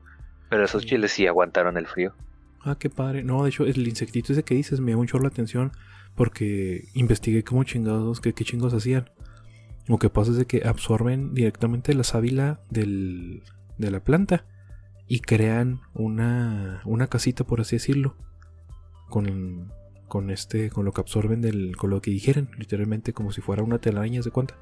Pero 0.51 0.65
esos 0.65 0.83
Sí. 0.83 0.89
chiles 0.89 1.13
sí 1.13 1.27
aguantaron 1.27 1.77
el 1.77 1.87
frío. 1.87 2.15
Ah, 2.63 2.77
qué 2.79 2.89
padre. 2.89 3.23
No, 3.23 3.43
de 3.43 3.51
hecho, 3.51 3.65
el 3.65 3.87
insectito 3.87 4.33
ese 4.33 4.43
que 4.43 4.55
dices 4.55 4.81
me 4.81 4.93
llamó 4.93 5.03
mucho 5.03 5.19
la 5.19 5.29
atención 5.29 5.73
porque 6.15 6.85
investigué 6.95 7.45
cómo 7.45 7.65
chingados, 7.65 8.21
qué, 8.21 8.33
qué 8.33 8.45
chingos 8.45 8.73
hacían. 8.73 9.11
Lo 9.87 9.99
que 9.99 10.09
pasa 10.09 10.31
es 10.31 10.39
de 10.39 10.47
que 10.47 10.63
absorben 10.67 11.35
directamente 11.35 11.93
la 11.93 12.05
sábila 12.05 12.61
del, 12.71 13.43
de 13.77 13.91
la 13.91 14.01
planta 14.01 14.47
y 15.07 15.21
crean 15.21 15.81
una, 15.93 16.81
una 16.87 17.09
casita, 17.09 17.45
por 17.45 17.61
así 17.61 17.77
decirlo, 17.77 18.17
con, 19.11 19.71
con 20.15 20.31
este, 20.31 20.71
con 20.71 20.85
lo 20.85 20.93
que 20.93 21.01
absorben 21.01 21.41
del, 21.41 21.77
con 21.77 21.91
lo 21.91 22.01
que 22.01 22.13
digieren, 22.13 22.49
literalmente 22.57 23.13
como 23.13 23.33
si 23.33 23.41
fuera 23.41 23.65
una 23.65 23.79
telaraña, 23.81 24.23
¿se 24.23 24.31
cuenta? 24.31 24.55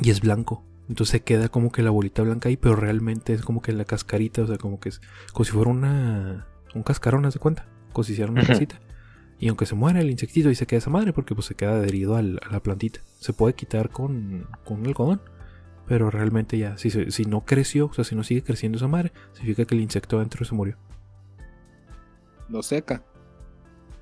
Y 0.00 0.10
es 0.10 0.20
blanco. 0.20 0.64
Entonces 0.88 1.12
se 1.12 1.20
queda 1.22 1.48
como 1.48 1.70
que 1.70 1.82
la 1.82 1.90
bolita 1.90 2.22
blanca 2.22 2.48
ahí, 2.48 2.56
pero 2.56 2.74
realmente 2.74 3.32
es 3.32 3.42
como 3.42 3.62
que 3.62 3.72
la 3.72 3.84
cascarita, 3.84 4.42
o 4.42 4.46
sea, 4.48 4.58
como 4.58 4.80
que 4.80 4.88
es 4.88 5.00
como 5.32 5.44
si 5.44 5.52
fuera 5.52 5.70
una 5.70 6.48
un 6.74 6.82
cascarón, 6.82 7.24
¿haz 7.26 7.34
de 7.34 7.38
cuenta? 7.40 7.68
Como 7.92 8.02
si 8.02 8.12
hiciera 8.14 8.32
una 8.32 8.42
casita. 8.44 8.80
Y 9.38 9.46
aunque 9.48 9.66
se 9.66 9.76
muera 9.76 10.00
el 10.00 10.10
insectito 10.10 10.50
y 10.50 10.56
se 10.56 10.66
queda 10.66 10.78
esa 10.78 10.90
madre, 10.90 11.12
porque 11.12 11.34
pues 11.36 11.46
se 11.46 11.54
queda 11.54 11.74
adherido 11.76 12.16
al- 12.16 12.40
a 12.44 12.50
la 12.50 12.60
plantita. 12.60 13.00
Se 13.20 13.32
puede 13.32 13.54
quitar 13.54 13.90
con, 13.90 14.48
con 14.64 14.80
un 14.80 14.86
algodón. 14.88 15.20
Pero 15.86 16.10
realmente 16.10 16.58
ya, 16.58 16.76
si, 16.76 16.90
se- 16.90 17.10
si 17.12 17.24
no 17.24 17.44
creció, 17.44 17.86
o 17.86 17.92
sea, 17.92 18.04
si 18.04 18.14
no 18.16 18.24
sigue 18.24 18.42
creciendo 18.42 18.78
esa 18.78 18.88
madre, 18.88 19.12
significa 19.32 19.64
que 19.66 19.74
el 19.74 19.80
insecto 19.82 20.16
adentro 20.16 20.44
se 20.44 20.54
murió. 20.54 20.76
Lo 22.48 22.62
seca. 22.62 23.02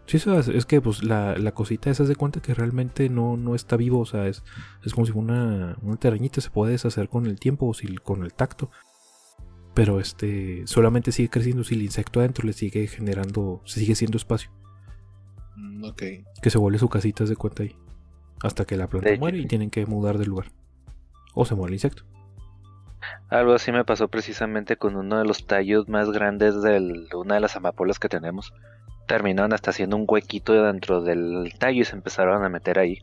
Sí, 0.07 0.17
eso 0.19 0.39
es, 0.39 0.49
es 0.49 0.67
que 0.67 0.81
pues 0.81 1.05
la, 1.05 1.37
la 1.39 1.53
cosita 1.53 1.91
esa 1.91 2.05
se 2.07 2.17
cuenta 2.17 2.41
que 2.43 2.55
realmente 2.55 3.09
no, 3.09 3.37
no 3.37 3.55
está 3.55 3.77
vivo, 3.77 4.01
o 4.01 4.07
sea, 4.07 4.27
es, 4.27 4.43
es 4.85 4.95
como 4.95 5.07
si 5.07 5.13
fuera 5.13 5.25
una, 5.33 5.77
una 5.83 5.97
telarañita, 5.97 6.41
se 6.41 6.51
puede 6.51 6.73
deshacer 6.73 7.09
con 7.09 7.27
el 7.27 7.39
tiempo 7.39 7.67
o 7.69 7.75
si, 7.75 7.97
con 7.99 8.23
el 8.25 8.35
tacto. 8.35 8.71
Pero 9.75 10.01
este 10.01 10.67
solamente 10.67 11.13
sigue 11.13 11.31
creciendo 11.31 11.65
si 11.65 11.75
el 11.77 11.83
insecto 11.83 12.21
adentro 12.21 12.47
le 12.47 12.53
sigue 12.53 12.87
generando, 12.89 13.63
se 13.65 13.81
sigue 13.81 13.95
siendo 13.95 14.19
espacio, 14.19 14.51
Mm, 15.57 15.85
ok. 15.85 16.03
que 16.43 16.51
se 16.51 16.59
vuelve 16.59 16.79
su 16.79 16.89
casita 16.89 17.25
de 17.25 17.37
cuenta 17.37 17.63
ahí. 17.63 17.77
Hasta 18.43 18.65
que 18.65 18.77
la 18.77 18.89
planta 18.89 19.11
De 19.11 19.17
hecho, 19.17 19.21
muere 19.21 19.39
y 19.39 19.47
tienen 19.47 19.71
que 19.71 19.87
mudar 19.87 20.19
del 20.19 20.29
lugar. 20.31 20.53
O 21.35 21.45
se 21.45 21.55
muere 21.55 21.71
el 21.71 21.75
insecto. 21.75 22.05
Algo 23.29 23.55
así 23.55 23.73
me 23.73 23.85
pasó 23.85 24.09
precisamente 24.09 24.77
con 24.77 24.97
uno 24.97 25.19
de 25.19 25.25
los 25.25 25.47
tallos 25.47 25.89
más 25.89 26.11
grandes 26.11 26.63
de 26.63 27.09
una 27.15 27.35
de 27.37 27.41
las 27.41 27.57
amapolas 27.57 27.99
que 27.99 28.09
tenemos. 28.09 28.53
Terminaron 29.07 29.53
hasta 29.53 29.71
haciendo 29.71 29.97
un 29.97 30.07
huequito 30.09 30.53
dentro 30.63 31.03
del 31.03 31.53
tallo 31.59 31.81
y 31.81 31.85
se 31.85 31.97
empezaron 31.97 32.45
a 32.45 32.49
meter 32.49 32.79
ahí. 32.79 32.99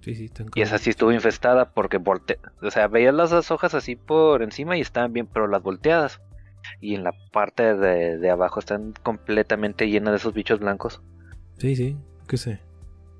Sí, 0.00 0.14
sí, 0.14 0.28
tan 0.28 0.48
Y 0.54 0.62
esa 0.62 0.78
sí 0.78 0.90
estuvo 0.90 1.12
infestada 1.12 1.70
porque 1.70 1.98
volte 1.98 2.38
o 2.62 2.70
sea, 2.70 2.86
veías 2.86 3.14
las 3.14 3.30
dos 3.30 3.50
hojas 3.50 3.74
así 3.74 3.96
por 3.96 4.42
encima 4.42 4.76
y 4.76 4.80
estaban 4.80 5.12
bien, 5.12 5.26
pero 5.26 5.48
las 5.48 5.62
volteadas. 5.62 6.20
Y 6.80 6.94
en 6.94 7.04
la 7.04 7.12
parte 7.32 7.74
de, 7.74 8.18
de 8.18 8.30
abajo 8.30 8.60
están 8.60 8.92
completamente 9.02 9.88
llenas 9.88 10.12
de 10.12 10.16
esos 10.16 10.34
bichos 10.34 10.58
blancos. 10.58 11.00
Sí, 11.58 11.76
sí, 11.76 11.96
qué 12.28 12.36
sé. 12.36 12.60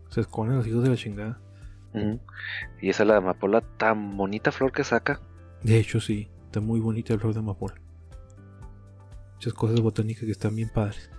Se 0.08 0.20
esconden 0.20 0.56
los 0.56 0.66
hijos 0.66 0.82
de 0.82 0.90
la 0.90 0.96
chingada. 0.96 1.40
Y 2.80 2.90
esa 2.90 3.02
es 3.02 3.08
la 3.08 3.16
amapola 3.16 3.62
tan 3.78 4.16
bonita 4.16 4.52
flor 4.52 4.72
que 4.72 4.84
saca. 4.84 5.20
De 5.62 5.78
hecho, 5.78 6.00
sí, 6.00 6.28
está 6.44 6.60
muy 6.60 6.80
bonita 6.80 7.14
el 7.14 7.20
flor 7.20 7.32
de 7.32 7.40
amapola. 7.40 7.74
Muchas 9.34 9.54
cosas 9.54 9.80
botánicas 9.80 10.24
que 10.24 10.32
están 10.32 10.54
bien 10.54 10.68
padres. 10.68 11.10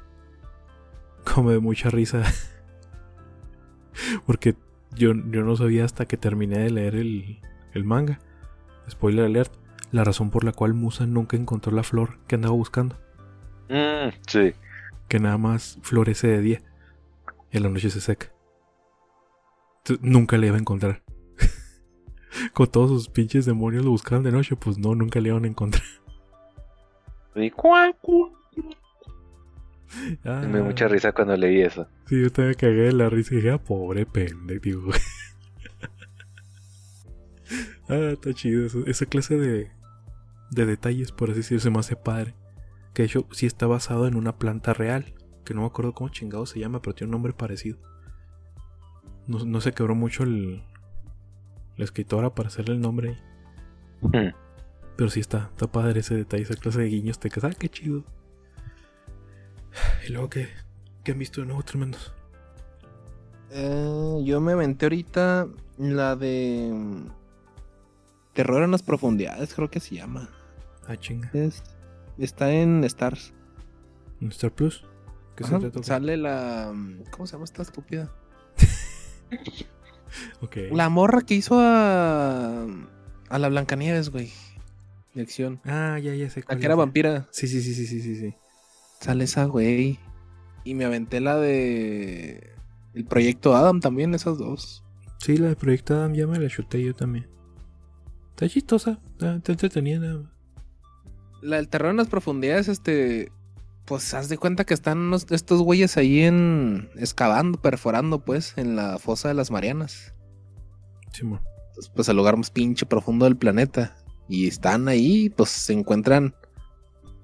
Como 1.37 1.51
de 1.51 1.59
mucha 1.59 1.91
risa. 1.91 2.23
Porque 4.25 4.55
yo, 4.95 5.13
yo 5.13 5.43
no 5.43 5.55
sabía 5.55 5.85
hasta 5.85 6.07
que 6.07 6.17
terminé 6.17 6.57
de 6.57 6.71
leer 6.71 6.95
el, 6.95 7.41
el 7.73 7.83
manga. 7.83 8.17
Spoiler 8.89 9.25
alert. 9.25 9.53
La 9.91 10.03
razón 10.03 10.31
por 10.31 10.43
la 10.43 10.51
cual 10.51 10.73
Musa 10.73 11.05
nunca 11.05 11.37
encontró 11.37 11.71
la 11.71 11.83
flor 11.83 12.17
que 12.25 12.33
andaba 12.33 12.55
buscando. 12.55 12.95
Mm, 13.69 14.17
sí. 14.25 14.53
Que 15.07 15.19
nada 15.19 15.37
más 15.37 15.77
florece 15.83 16.25
de 16.25 16.41
día. 16.41 16.63
Y 17.51 17.57
en 17.57 17.63
la 17.63 17.69
noche 17.69 17.91
se 17.91 18.01
seca. 18.01 18.33
Entonces, 19.83 20.03
nunca 20.03 20.39
le 20.39 20.47
iba 20.47 20.55
a 20.55 20.59
encontrar. 20.59 21.03
Con 22.53 22.65
todos 22.65 22.89
sus 22.89 23.09
pinches 23.09 23.45
demonios 23.45 23.85
lo 23.85 23.91
buscaban 23.91 24.23
de 24.23 24.31
noche, 24.31 24.55
pues 24.55 24.79
no, 24.79 24.95
nunca 24.95 25.19
le 25.19 25.29
iban 25.29 25.43
a 25.43 25.49
encontrar. 25.49 25.85
Y 27.35 27.51
cuac, 27.51 27.95
cuac. 28.01 28.36
Ah, 30.25 30.41
Me 30.45 30.57
dio 30.57 30.65
mucha 30.65 30.87
risa 30.87 31.11
cuando 31.11 31.35
leí 31.37 31.61
eso. 31.61 31.87
Sí, 32.07 32.21
yo 32.21 32.31
también 32.31 32.49
me 32.49 32.55
cagué 32.55 32.81
de 32.83 32.93
la 32.93 33.09
risa 33.09 33.33
y 33.33 33.37
dije, 33.37 33.51
ah, 33.51 33.63
pobre 33.63 34.05
pendejo, 34.05 34.91
ah, 37.89 38.09
está 38.11 38.33
chido 38.33 38.65
eso. 38.65 38.85
Esa 38.85 39.05
clase 39.05 39.37
de, 39.37 39.71
de 40.51 40.65
detalles, 40.65 41.11
por 41.11 41.29
así 41.29 41.39
decirlo, 41.39 41.61
se 41.61 41.69
me 41.69 41.79
hace 41.79 41.95
padre. 41.95 42.35
Que 42.93 43.03
de 43.03 43.07
hecho 43.07 43.27
sí 43.31 43.45
está 43.45 43.67
basado 43.67 44.07
en 44.07 44.15
una 44.15 44.37
planta 44.37 44.73
real. 44.73 45.13
Que 45.45 45.53
no 45.53 45.61
me 45.61 45.67
acuerdo 45.67 45.93
cómo 45.93 46.09
chingado 46.09 46.45
se 46.45 46.59
llama, 46.59 46.81
pero 46.81 46.95
tiene 46.95 47.09
un 47.09 47.13
nombre 47.13 47.33
parecido. 47.33 47.77
No, 49.27 49.45
no 49.45 49.61
se 49.61 49.71
quebró 49.71 49.95
mucho 49.95 50.23
el, 50.23 50.63
la 51.77 51.85
escritora 51.85 52.35
para 52.35 52.47
hacerle 52.47 52.75
el 52.75 52.81
nombre 52.81 53.09
ahí. 53.09 53.17
Mm. 54.01 54.35
Pero 54.97 55.09
sí 55.09 55.19
está, 55.19 55.49
está 55.51 55.71
padre 55.71 55.99
ese 55.99 56.15
detalle, 56.15 56.43
esa 56.43 56.55
clase 56.55 56.81
de 56.81 56.87
guiños. 56.87 57.19
Te 57.19 57.29
quedas, 57.29 57.55
ah, 57.55 57.57
qué 57.57 57.69
chido. 57.69 58.03
Y 60.07 60.11
luego 60.11 60.29
que, 60.29 60.47
que 61.03 61.11
han 61.11 61.19
visto 61.19 61.41
de 61.41 61.47
nuevo 61.47 61.63
tremendos. 61.63 62.13
Eh, 63.51 64.21
yo 64.23 64.39
me 64.41 64.53
aventé 64.53 64.85
ahorita 64.85 65.47
la 65.77 66.15
de 66.15 66.69
mm, 66.73 67.07
Terror 68.33 68.63
en 68.63 68.71
las 68.71 68.83
profundidades, 68.83 69.53
creo 69.53 69.69
que 69.69 69.79
se 69.79 69.95
llama. 69.95 70.29
Ah, 70.87 70.95
chinga. 70.95 71.29
Es, 71.33 71.63
está 72.17 72.51
en 72.51 72.83
Stars. 72.85 73.33
¿En 74.21 74.29
Star 74.29 74.51
Plus? 74.51 74.85
¿Qué 75.35 75.43
se 75.43 75.49
Ajá, 75.55 75.59
trata? 75.59 75.83
sale 75.83 76.17
la. 76.17 76.71
mm, 76.73 77.03
¿Cómo 77.11 77.27
se 77.27 77.33
llama 77.33 77.45
esta 77.45 77.61
estúpida? 77.61 78.11
Ok. 80.41 80.55
La 80.71 80.87
morra 80.89 81.21
que 81.21 81.35
hizo 81.35 81.59
a. 81.59 82.65
A 83.29 83.39
la 83.39 83.49
Blancanieves, 83.49 84.09
güey. 84.09 84.31
De 85.13 85.21
acción. 85.21 85.59
Ah, 85.65 85.99
ya, 85.99 86.15
ya 86.15 86.29
sé 86.29 86.43
La 86.47 86.57
que 86.57 86.65
era 86.65 86.75
vampira. 86.75 87.27
Sí, 87.31 87.47
sí, 87.47 87.61
sí, 87.61 87.73
sí, 87.73 87.85
sí, 87.85 88.01
sí, 88.01 88.15
sí. 88.15 88.35
Sale 88.99 89.23
esa, 89.25 89.45
güey. 89.45 89.99
Y 90.63 90.73
me 90.73 90.85
aventé 90.85 91.19
la 91.21 91.37
de. 91.37 92.53
El 92.93 93.05
proyecto 93.05 93.55
Adam 93.55 93.79
también, 93.79 94.13
esas 94.13 94.37
dos. 94.37 94.83
Sí, 95.19 95.37
la 95.37 95.49
de 95.49 95.55
Proyecto 95.55 95.95
Adam 95.95 96.13
ya 96.13 96.27
me 96.27 96.39
la 96.39 96.47
chuté 96.49 96.83
yo 96.83 96.93
también. 96.93 97.27
Está 98.31 98.47
chistosa, 98.49 98.99
está, 99.13 99.35
está 99.35 99.51
entretenida. 99.51 99.99
nada 99.99 100.19
más. 100.19 100.31
La 101.41 101.55
del 101.57 101.69
terror 101.69 101.91
en 101.91 101.97
las 101.97 102.07
profundidades, 102.07 102.67
este. 102.67 103.31
Pues 103.85 104.13
haz 104.13 104.27
de 104.27 104.37
cuenta 104.37 104.65
que 104.65 104.73
están 104.73 104.97
unos- 104.97 105.31
estos 105.31 105.61
güeyes 105.61 105.95
ahí 105.97 106.21
en. 106.21 106.89
excavando, 106.97 107.61
perforando, 107.61 108.19
pues, 108.25 108.53
en 108.57 108.75
la 108.75 108.97
fosa 108.99 109.29
de 109.29 109.33
las 109.35 109.49
Marianas. 109.51 110.13
Simón. 111.13 111.39
Entonces, 111.69 111.91
pues 111.95 112.09
el 112.09 112.17
lugar 112.17 112.35
más 112.37 112.49
pinche 112.51 112.85
profundo 112.85 113.25
del 113.25 113.37
planeta. 113.37 113.95
Y 114.27 114.47
están 114.47 114.87
ahí, 114.89 115.29
pues 115.29 115.49
se 115.49 115.71
encuentran 115.73 116.35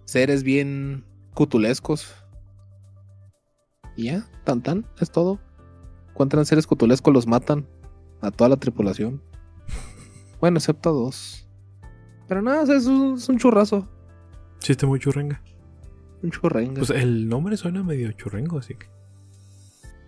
seres 0.06 0.44
bien 0.44 1.03
cutulescos. 1.33 2.13
Y 3.95 4.05
ya, 4.05 4.27
tan 4.43 4.61
tan, 4.61 4.85
es 4.99 5.11
todo. 5.11 5.39
Encuentran 6.09 6.45
seres 6.45 6.67
cutulescos, 6.67 7.13
los 7.13 7.27
matan 7.27 7.67
a 8.21 8.31
toda 8.31 8.49
la 8.49 8.57
tripulación. 8.57 9.21
Bueno, 10.39 10.57
excepto 10.57 10.89
a 10.89 10.93
dos. 10.93 11.47
Pero 12.27 12.41
nada, 12.41 12.63
es 12.75 12.85
un, 12.85 13.15
es 13.15 13.29
un 13.29 13.37
churrazo. 13.37 13.87
Sí, 14.59 14.71
está 14.71 14.87
muy 14.87 14.99
churrenga. 14.99 15.41
Un 16.21 16.31
churrenga. 16.31 16.79
Pues 16.79 16.89
el 16.89 17.27
nombre 17.27 17.57
suena 17.57 17.83
medio 17.83 18.11
churrengo, 18.13 18.59
así 18.59 18.75
que. 18.75 18.87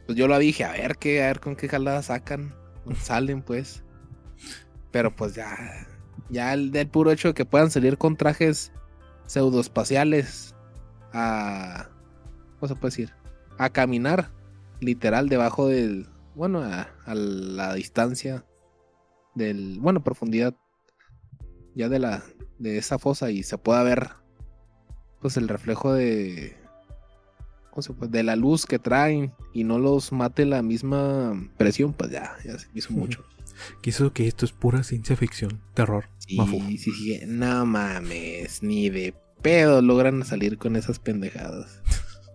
Pues 0.05 0.17
yo 0.17 0.27
lo 0.27 0.37
dije, 0.39 0.63
a 0.63 0.71
ver 0.71 0.97
qué, 0.97 1.23
a 1.23 1.27
ver 1.27 1.39
con 1.39 1.55
qué 1.55 1.67
jalada 1.67 2.01
sacan. 2.01 2.53
Salen, 3.01 3.41
pues. 3.41 3.83
Pero 4.91 5.15
pues 5.15 5.35
ya. 5.35 5.87
Ya 6.29 6.53
el 6.53 6.71
del 6.71 6.87
puro 6.87 7.11
hecho 7.11 7.29
de 7.29 7.33
que 7.33 7.45
puedan 7.45 7.69
salir 7.69 7.97
con 7.97 8.15
trajes 8.15 8.71
pseudoespaciales 9.25 10.54
a. 11.15 11.89
¿Cómo 12.59 12.67
se 12.67 12.75
puede 12.75 12.91
decir? 12.91 13.13
A 13.57 13.69
caminar. 13.69 14.31
Literal, 14.81 15.29
debajo 15.29 15.67
del. 15.67 16.07
Bueno, 16.35 16.61
a, 16.61 16.89
a 17.05 17.15
la 17.15 17.73
distancia 17.73 18.45
del. 19.33 19.79
Bueno, 19.79 20.03
profundidad. 20.03 20.55
Ya 21.73 21.89
de 21.89 21.99
la. 21.99 22.23
De 22.59 22.77
esa 22.77 22.99
fosa 22.99 23.31
y 23.31 23.43
se 23.43 23.57
pueda 23.57 23.81
ver. 23.83 24.09
Pues 25.21 25.37
el 25.37 25.47
reflejo 25.47 25.93
de. 25.93 26.57
¿cómo 27.75 27.81
se 27.81 27.93
puede? 27.93 28.11
de 28.11 28.23
la 28.23 28.37
luz 28.37 28.65
que 28.65 28.79
traen 28.79 29.33
y 29.53 29.65
no 29.65 29.79
los 29.79 30.13
mate 30.13 30.45
la 30.45 30.61
misma 30.61 31.33
presión, 31.57 31.91
pues 31.93 32.11
ya, 32.11 32.35
ya 32.45 32.57
se 32.57 32.67
hizo 32.73 32.93
mucho. 32.93 33.25
Quiso 33.81 34.13
que 34.13 34.27
esto 34.27 34.45
es 34.45 34.53
pura 34.53 34.83
ciencia 34.83 35.15
ficción, 35.15 35.61
terror, 35.73 36.05
Sí, 36.19 36.77
sí, 36.77 37.19
no 37.27 37.65
mames, 37.65 38.63
ni 38.63 38.89
de 38.89 39.13
pedo 39.45 39.81
logran 39.83 40.23
salir 40.25 40.57
con 40.57 40.75
esas 40.75 40.97
pendejadas. 40.97 41.81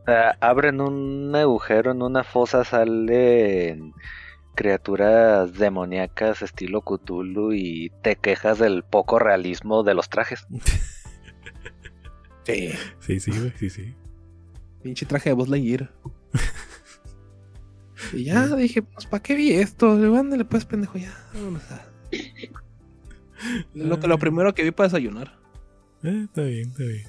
O 0.03 0.05
sea, 0.05 0.37
abren 0.41 0.81
un 0.81 1.35
agujero 1.35 1.91
en 1.91 2.03
una 2.03 2.23
fosa, 2.23 2.65
salen 2.65 3.93
criaturas 4.55 5.55
demoníacas 5.55 6.43
estilo 6.43 6.83
Cthulhu 6.83 7.53
y 7.53 7.91
te 8.03 8.15
quejas 8.15 8.61
del 8.61 8.85
poco 8.85 9.19
realismo 9.19 9.83
de 9.83 9.95
los 9.95 10.09
trajes. 10.09 10.47
Sí, 12.45 12.71
Sí, 13.01 13.19
sí, 13.21 13.31
güey, 13.33 13.53
sí, 13.57 13.71
sí. 13.71 13.95
pinche 14.83 15.05
traje 15.05 15.31
de 15.31 15.35
Buzz 15.35 15.49
Lightyear. 15.49 15.91
y 18.13 18.25
ya 18.25 18.47
dije, 18.55 18.83
pues, 18.83 19.07
¿para 19.07 19.23
qué 19.23 19.35
vi 19.35 19.53
esto? 19.53 19.97
Le 19.99 20.45
pues, 20.45 20.65
pendejo, 20.65 20.97
ya. 20.97 21.13
vámonos 21.35 21.63
a- 21.73 21.87
Lo, 23.75 23.99
que- 23.99 24.07
lo 24.07 24.19
primero 24.19 24.55
que 24.55 24.63
vi 24.63 24.71
para 24.71 24.89
desayunar. 24.89 25.40
Eh, 26.03 26.23
está 26.25 26.43
bien, 26.43 26.71
está 26.71 26.85
bien. 26.85 27.07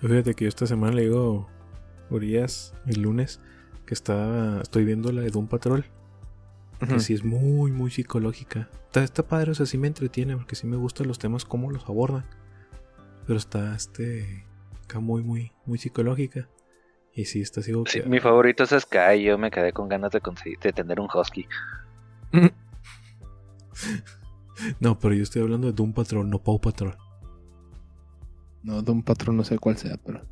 Pero 0.00 0.14
Fíjate 0.14 0.34
que 0.34 0.44
yo 0.44 0.48
esta 0.48 0.66
semana 0.66 0.94
le 0.94 1.02
digo 1.02 1.48
Urias 2.10 2.74
el 2.86 3.02
lunes 3.02 3.40
que 3.86 3.94
está, 3.94 4.60
estoy 4.60 4.84
viendo 4.84 5.10
la 5.12 5.22
de 5.22 5.30
Doom 5.30 5.48
Patrol. 5.48 5.84
Que 6.78 7.00
sí 7.00 7.12
es 7.12 7.24
muy, 7.24 7.72
muy 7.72 7.90
psicológica. 7.90 8.68
Está, 8.86 9.02
está 9.02 9.26
padre, 9.26 9.50
o 9.50 9.54
sea, 9.54 9.66
sí 9.66 9.76
me 9.78 9.88
entretiene 9.88 10.36
porque 10.36 10.54
sí 10.54 10.64
me 10.64 10.76
gustan 10.76 11.08
los 11.08 11.18
temas, 11.18 11.44
cómo 11.44 11.72
los 11.72 11.84
abordan. 11.88 12.24
Pero 13.26 13.36
está, 13.36 13.74
este, 13.74 14.46
acá 14.84 15.00
muy, 15.00 15.24
muy, 15.24 15.50
muy 15.66 15.78
psicológica. 15.78 16.48
Y 17.12 17.24
sí, 17.24 17.40
está 17.40 17.60
así 17.60 17.72
Sí, 17.86 18.02
mi 18.06 18.20
favorito 18.20 18.62
es 18.62 18.70
Sky, 18.70 19.24
yo 19.24 19.38
me 19.38 19.50
quedé 19.50 19.72
con 19.72 19.88
ganas 19.88 20.12
de 20.12 20.20
conseguir 20.20 20.60
de 20.60 20.72
tener 20.72 21.00
un 21.00 21.08
husky. 21.12 21.48
No, 24.80 24.98
pero 24.98 25.14
yo 25.14 25.22
estoy 25.22 25.42
hablando 25.42 25.68
de 25.68 25.72
Doom 25.72 25.92
Patrol, 25.92 26.28
no 26.28 26.42
Paw 26.42 26.60
Patrol. 26.60 26.96
No, 28.62 28.82
de 28.82 28.90
un 28.92 29.02
patrón 29.02 29.36
no 29.36 29.44
sé 29.44 29.58
cuál 29.58 29.76
sea, 29.76 29.96
pero. 30.04 30.22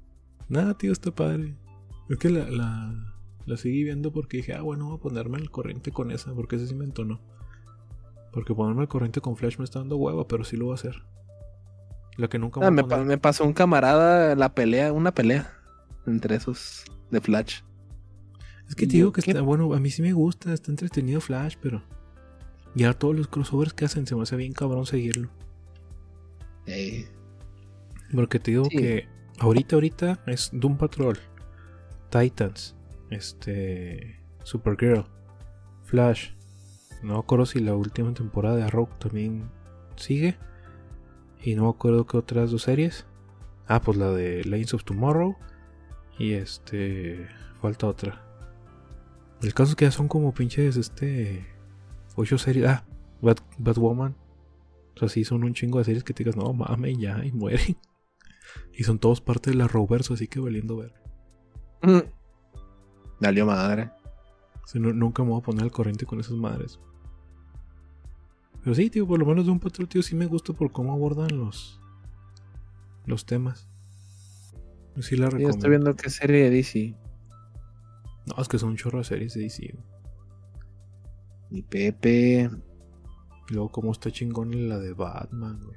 Nada, 0.48 0.74
tío, 0.74 0.92
está 0.92 1.10
padre. 1.10 1.54
Es 2.08 2.18
que 2.18 2.30
la, 2.30 2.48
la, 2.50 3.14
la 3.46 3.56
seguí 3.56 3.82
viendo 3.84 4.12
porque 4.12 4.38
dije, 4.38 4.54
ah, 4.54 4.62
bueno, 4.62 4.86
voy 4.86 4.96
a 4.96 5.00
ponerme 5.00 5.38
al 5.38 5.50
corriente 5.50 5.90
con 5.92 6.10
esa, 6.10 6.32
porque 6.34 6.56
ese 6.56 6.66
sí 6.68 6.74
me 6.74 6.84
entonó. 6.84 7.20
Porque 8.32 8.54
ponerme 8.54 8.82
al 8.82 8.88
corriente 8.88 9.20
con 9.20 9.36
Flash 9.36 9.58
me 9.58 9.64
está 9.64 9.78
dando 9.78 9.96
hueva, 9.96 10.26
pero 10.28 10.44
sí 10.44 10.56
lo 10.56 10.66
voy 10.66 10.72
a 10.72 10.74
hacer. 10.76 11.02
La 12.16 12.28
que 12.28 12.38
nunca 12.38 12.60
Ah, 12.64 12.70
me, 12.70 12.82
pa- 12.84 13.02
me 13.04 13.18
pasó 13.18 13.44
un 13.44 13.52
camarada 13.52 14.34
la 14.36 14.54
pelea, 14.54 14.92
una 14.92 15.12
pelea 15.12 15.52
entre 16.06 16.36
esos 16.36 16.84
de 17.10 17.20
Flash. 17.20 17.60
Es 18.68 18.74
que 18.74 18.86
te 18.86 18.94
digo 18.94 19.12
que 19.12 19.22
¿qué? 19.22 19.30
está 19.30 19.42
bueno, 19.42 19.72
a 19.74 19.80
mí 19.80 19.90
sí 19.90 20.02
me 20.02 20.12
gusta, 20.12 20.52
está 20.52 20.70
entretenido 20.70 21.20
Flash, 21.20 21.56
pero. 21.60 21.82
Ya 22.74 22.92
todos 22.92 23.16
los 23.16 23.28
crossovers 23.28 23.72
que 23.72 23.84
hacen 23.86 24.06
se 24.06 24.14
me 24.14 24.22
hace 24.22 24.36
bien 24.36 24.52
cabrón 24.52 24.84
seguirlo. 24.86 25.30
Porque 28.14 28.38
te 28.38 28.52
digo 28.52 28.64
Sí. 28.70 28.76
que 28.76 29.08
ahorita, 29.38 29.76
ahorita 29.76 30.20
es 30.26 30.50
Doom 30.52 30.76
Patrol, 30.76 31.18
Titans, 32.10 32.76
este. 33.10 34.20
Supergirl, 34.44 35.04
Flash. 35.84 36.30
No 37.02 37.14
me 37.14 37.18
acuerdo 37.18 37.46
si 37.46 37.58
la 37.60 37.74
última 37.74 38.14
temporada 38.14 38.56
de 38.56 38.62
Arrow 38.62 38.88
también 38.98 39.50
sigue. 39.96 40.36
Y 41.42 41.54
no 41.56 41.64
me 41.64 41.70
acuerdo 41.70 42.06
qué 42.06 42.16
otras 42.16 42.50
dos 42.50 42.62
series. 42.62 43.06
Ah, 43.68 43.80
pues 43.80 43.96
la 43.98 44.10
de 44.10 44.44
Lanes 44.44 44.72
of 44.74 44.84
Tomorrow. 44.84 45.36
Y 46.18 46.32
este. 46.34 47.26
Falta 47.60 47.86
otra. 47.88 48.22
El 49.42 49.52
caso 49.52 49.70
es 49.70 49.76
que 49.76 49.84
ya 49.84 49.90
son 49.90 50.08
como 50.08 50.32
pinches, 50.32 50.76
este. 50.76 51.44
Ocho 52.14 52.38
series. 52.38 52.66
Ah, 52.66 52.84
Bat, 53.20 53.40
Batwoman. 53.58 54.14
O 54.94 54.98
sea, 54.98 55.08
sí 55.08 55.24
son 55.24 55.44
un 55.44 55.52
chingo 55.54 55.78
de 55.78 55.84
series 55.84 56.04
que 56.04 56.14
te 56.14 56.22
digas, 56.24 56.36
no 56.36 56.52
mames, 56.52 56.96
ya, 56.98 57.22
y 57.24 57.32
mueren. 57.32 57.76
Y 58.72 58.84
son 58.84 58.98
todos 58.98 59.20
parte 59.20 59.50
de 59.50 59.56
la 59.56 59.68
Roverso, 59.68 60.14
así 60.14 60.28
que 60.28 60.40
valiendo 60.40 60.76
ver. 60.76 60.92
mm. 61.82 61.98
Valió 63.20 63.46
madre. 63.46 63.90
No- 64.74 64.92
nunca 64.92 65.22
me 65.22 65.30
voy 65.30 65.40
a 65.40 65.42
poner 65.44 65.62
al 65.62 65.70
corriente 65.72 66.04
con 66.06 66.20
esas 66.20 66.34
madres. 66.36 66.78
Pero 68.62 68.74
sí, 68.74 68.90
tío, 68.90 69.06
por 69.06 69.18
lo 69.18 69.24
menos 69.26 69.46
de 69.46 69.52
un 69.52 69.60
patrón, 69.60 69.88
tío, 69.88 70.02
sí 70.02 70.14
me 70.16 70.26
gusta 70.26 70.52
por 70.52 70.72
cómo 70.72 70.92
abordan 70.92 71.28
los. 71.38 71.80
Los 73.06 73.24
temas. 73.24 73.68
Sí 75.00 75.14
la 75.16 75.26
Yo 75.26 75.30
recomiendo. 75.30 75.50
estoy 75.56 75.70
viendo 75.70 75.94
qué 75.96 76.10
serie 76.10 76.44
de 76.44 76.50
DC. 76.50 76.94
No, 78.26 78.42
es 78.42 78.48
que 78.48 78.58
son 78.58 78.70
un 78.70 78.76
chorro 78.76 78.98
de 78.98 79.04
series 79.04 79.34
de 79.34 79.42
DC. 79.42 79.74
Y 81.50 81.62
Pepe. 81.62 82.50
Y 83.48 83.54
luego 83.54 83.70
cómo 83.70 83.92
está 83.92 84.10
chingón 84.10 84.68
la 84.68 84.78
de 84.78 84.92
Batman, 84.94 85.60
güey. 85.64 85.76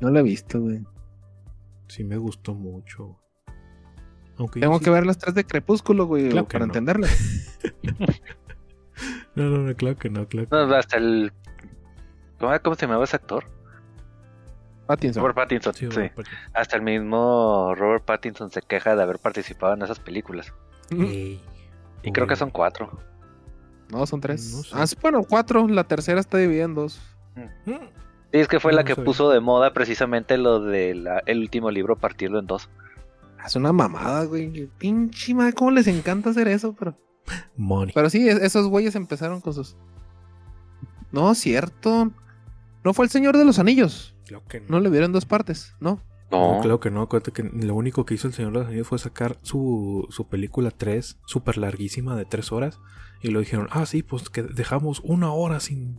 No 0.00 0.10
la 0.10 0.20
he 0.20 0.22
visto, 0.22 0.60
güey. 0.60 0.86
Sí 1.88 2.04
me 2.04 2.16
gustó 2.16 2.54
mucho. 2.54 3.18
Aunque 4.36 4.60
Tengo 4.60 4.78
sí- 4.78 4.84
que 4.84 4.90
ver 4.90 5.04
las 5.06 5.18
tres 5.18 5.34
de 5.34 5.44
Crepúsculo, 5.44 6.06
güey, 6.06 6.28
Claro 6.28 6.46
para 6.46 6.60
no. 6.60 6.64
entenderla. 6.66 7.08
No, 9.34 9.44
no, 9.44 9.58
no, 9.58 9.74
claro 9.76 9.96
que 9.96 10.10
no, 10.10 10.26
claro 10.26 10.48
que 10.48 10.56
No, 10.56 10.66
no. 10.66 10.74
hasta 10.74 10.96
el. 10.96 11.32
¿Cómo, 12.40 12.74
se 12.74 12.86
llamaba 12.86 13.04
ese 13.04 13.14
actor? 13.16 13.44
Pattinson. 14.86 15.20
Robert 15.22 15.36
Pattinson. 15.36 15.74
Sí, 15.74 15.88
Hasta 16.54 16.76
el 16.76 16.82
mismo 16.82 17.74
Robert 17.76 18.04
Pattinson 18.04 18.50
se 18.50 18.62
queja 18.62 18.96
de 18.96 19.02
haber 19.02 19.18
participado 19.20 19.74
en 19.74 19.82
esas 19.82 20.00
películas. 20.00 20.52
Y 20.90 21.40
creo 22.12 22.26
que 22.26 22.34
son 22.36 22.50
cuatro. 22.50 22.98
No, 23.90 24.04
son 24.06 24.20
tres. 24.20 24.52
No 24.54 24.62
sé. 24.62 24.70
Ah, 24.72 24.86
sí, 24.86 24.96
bueno, 25.00 25.22
cuatro. 25.22 25.68
La 25.68 25.84
tercera 25.84 26.18
está 26.20 26.38
dividida 26.38 26.64
en 26.64 26.74
dos. 26.74 27.00
Mm. 27.66 27.72
Sí, 28.32 28.38
es 28.40 28.48
que 28.48 28.60
fue 28.60 28.72
No, 28.72 28.76
la 28.76 28.82
no 28.82 28.86
que 28.86 28.94
sabía. 28.94 29.04
puso 29.06 29.30
de 29.30 29.40
moda 29.40 29.72
precisamente 29.72 30.36
lo 30.38 30.60
del 30.60 31.08
el 31.26 31.38
último 31.40 31.70
libro, 31.70 31.96
partirlo 31.96 32.38
en 32.38 32.46
dos. 32.46 32.68
Es 33.44 33.56
una 33.56 33.72
mamada, 33.72 34.24
güey. 34.24 34.68
Pinche 34.78 35.34
madre, 35.34 35.52
cómo 35.54 35.70
les 35.70 35.86
encanta 35.86 36.30
hacer 36.30 36.48
eso, 36.48 36.74
pero. 36.78 36.96
Money. 37.56 37.92
Pero 37.94 38.10
sí, 38.10 38.28
es- 38.28 38.40
esos 38.42 38.66
güeyes 38.68 38.94
empezaron 38.96 39.40
con 39.40 39.54
sus. 39.54 39.76
No, 41.12 41.34
cierto. 41.34 42.10
No 42.84 42.94
fue 42.94 43.04
el 43.06 43.10
Señor 43.10 43.36
de 43.36 43.44
los 43.44 43.58
Anillos. 43.58 44.14
Claro 44.26 44.44
que 44.48 44.60
No 44.68 44.80
le 44.80 44.90
vieron 44.90 45.12
dos 45.12 45.24
partes, 45.24 45.74
¿no? 45.80 46.02
No, 46.30 46.56
No, 46.56 46.60
claro 46.60 46.80
que 46.80 46.90
no. 46.90 47.02
Acuérdate 47.02 47.32
que 47.32 47.42
lo 47.44 47.74
único 47.74 48.04
que 48.04 48.14
hizo 48.14 48.28
el 48.28 48.34
Señor 48.34 48.52
de 48.52 48.58
los 48.58 48.68
Anillos 48.68 48.88
fue 48.88 48.98
sacar 48.98 49.38
su, 49.42 50.06
su 50.10 50.28
película 50.28 50.70
3, 50.70 51.18
súper 51.26 51.56
larguísima 51.56 52.14
de 52.16 52.26
3 52.26 52.52
horas. 52.52 52.78
Y 53.22 53.28
lo 53.30 53.40
dijeron, 53.40 53.68
ah, 53.70 53.86
sí, 53.86 54.02
pues 54.02 54.28
que 54.28 54.42
dejamos 54.42 55.00
una 55.02 55.32
hora 55.32 55.60
sin, 55.60 55.96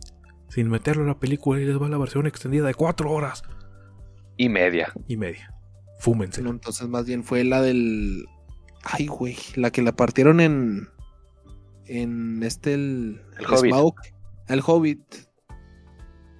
sin 0.50 0.68
meterlo 0.68 1.02
en 1.02 1.08
la 1.08 1.18
película 1.18 1.58
y 1.60 1.64
les 1.64 1.80
va 1.80 1.88
la 1.88 1.96
versión 1.96 2.26
extendida 2.26 2.66
de 2.66 2.74
4 2.74 3.10
horas 3.10 3.42
y 4.36 4.48
media. 4.50 4.92
y 5.08 5.16
media. 5.16 5.54
Fúmense. 5.98 6.42
No, 6.42 6.50
entonces 6.50 6.86
más 6.88 7.06
bien 7.06 7.24
fue 7.24 7.42
la 7.44 7.60
del. 7.62 8.24
Ay, 8.84 9.06
güey. 9.06 9.36
La 9.56 9.70
que 9.70 9.80
la 9.82 9.92
partieron 9.92 10.40
en. 10.40 10.88
En 11.86 12.42
este. 12.42 12.74
El, 12.74 13.20
El 13.38 13.46
Hobbit. 13.46 13.72
Smaug. 13.72 13.94
El 14.48 14.62
Hobbit. 14.66 15.00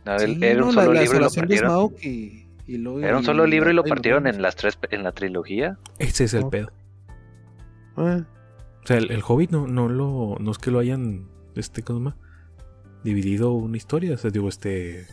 No, 0.06 0.18
Sí, 0.18 0.24
el- 0.24 0.42
era 0.44 0.64
un 0.64 0.74
la- 0.74 0.82
solo 0.82 0.94
la 0.94 1.02
libro 1.02 1.18
y 1.18 1.20
lo 1.20 1.30
partieron. 1.30 1.70
Smaug 1.70 1.92
y, 2.02 2.48
y 2.66 2.78
luego- 2.78 3.00
Era 3.00 3.18
un 3.18 3.24
solo 3.24 3.46
y- 3.46 3.50
libro 3.50 3.70
y 3.70 3.74
lo 3.74 3.82
ay, 3.84 3.88
partieron 3.90 4.26
en 4.26 4.40
las 4.42 4.56
tres 4.56 4.78
en 4.90 5.02
la 5.02 5.12
trilogía. 5.12 5.78
Ese 5.98 6.24
es 6.24 6.34
el 6.34 6.40
No. 6.42 6.50
pedo. 6.50 6.72
Ah, 7.96 8.24
O 8.82 8.86
sea, 8.86 8.96
el, 8.96 9.10
el 9.10 9.22
Hobbit 9.26 9.50
no, 9.50 9.66
no 9.66 9.88
lo. 9.88 10.36
No 10.40 10.50
es 10.52 10.58
que 10.58 10.70
lo 10.70 10.78
hayan. 10.78 11.28
Este, 11.54 11.82
¿cómo 11.82 11.98
se 11.98 12.04
llama? 12.04 12.16
Dividido 13.04 13.52
una 13.52 13.76
historia. 13.76 14.14
O 14.14 14.16
sea, 14.18 14.30
digo, 14.30 14.48
este. 14.48 15.06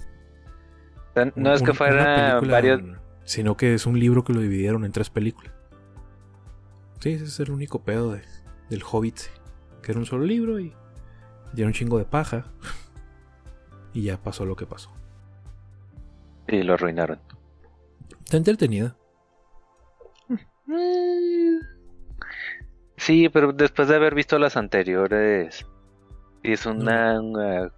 No 1.15 1.31
un- 1.35 1.47
es 1.47 1.63
que 1.63 1.73
fuera 1.73 2.39
varios. 2.41 2.81
Sino 3.23 3.57
que 3.57 3.73
es 3.73 3.85
un 3.85 3.99
libro 3.99 4.23
que 4.23 4.33
lo 4.33 4.39
dividieron 4.41 4.85
en 4.85 4.91
tres 4.91 5.09
películas. 5.09 5.53
Sí, 6.99 7.11
ese 7.13 7.25
es 7.25 7.39
el 7.39 7.51
único 7.51 7.83
pedo 7.83 8.13
de- 8.13 8.21
del 8.69 8.83
Hobbit. 8.89 9.19
Que 9.81 9.91
era 9.91 9.99
un 9.99 10.05
solo 10.05 10.23
libro 10.25 10.59
y. 10.59 10.73
Y 11.55 11.59
era 11.61 11.67
un 11.67 11.73
chingo 11.73 11.97
de 11.97 12.05
paja. 12.05 12.45
Y 13.93 14.03
ya 14.03 14.21
pasó 14.21 14.45
lo 14.45 14.55
que 14.55 14.67
pasó. 14.67 14.91
Y 16.47 16.61
lo 16.61 16.75
arruinaron. 16.75 17.19
Está 18.23 18.37
entretenida. 18.37 18.95
Mm. 20.67 21.57
Sí, 22.97 23.29
pero 23.29 23.53
después 23.53 23.87
de 23.87 23.95
haber 23.95 24.13
visto 24.13 24.37
las 24.37 24.55
anteriores, 24.57 25.65
es 26.43 26.65
una, 26.65 27.19
una 27.21 27.71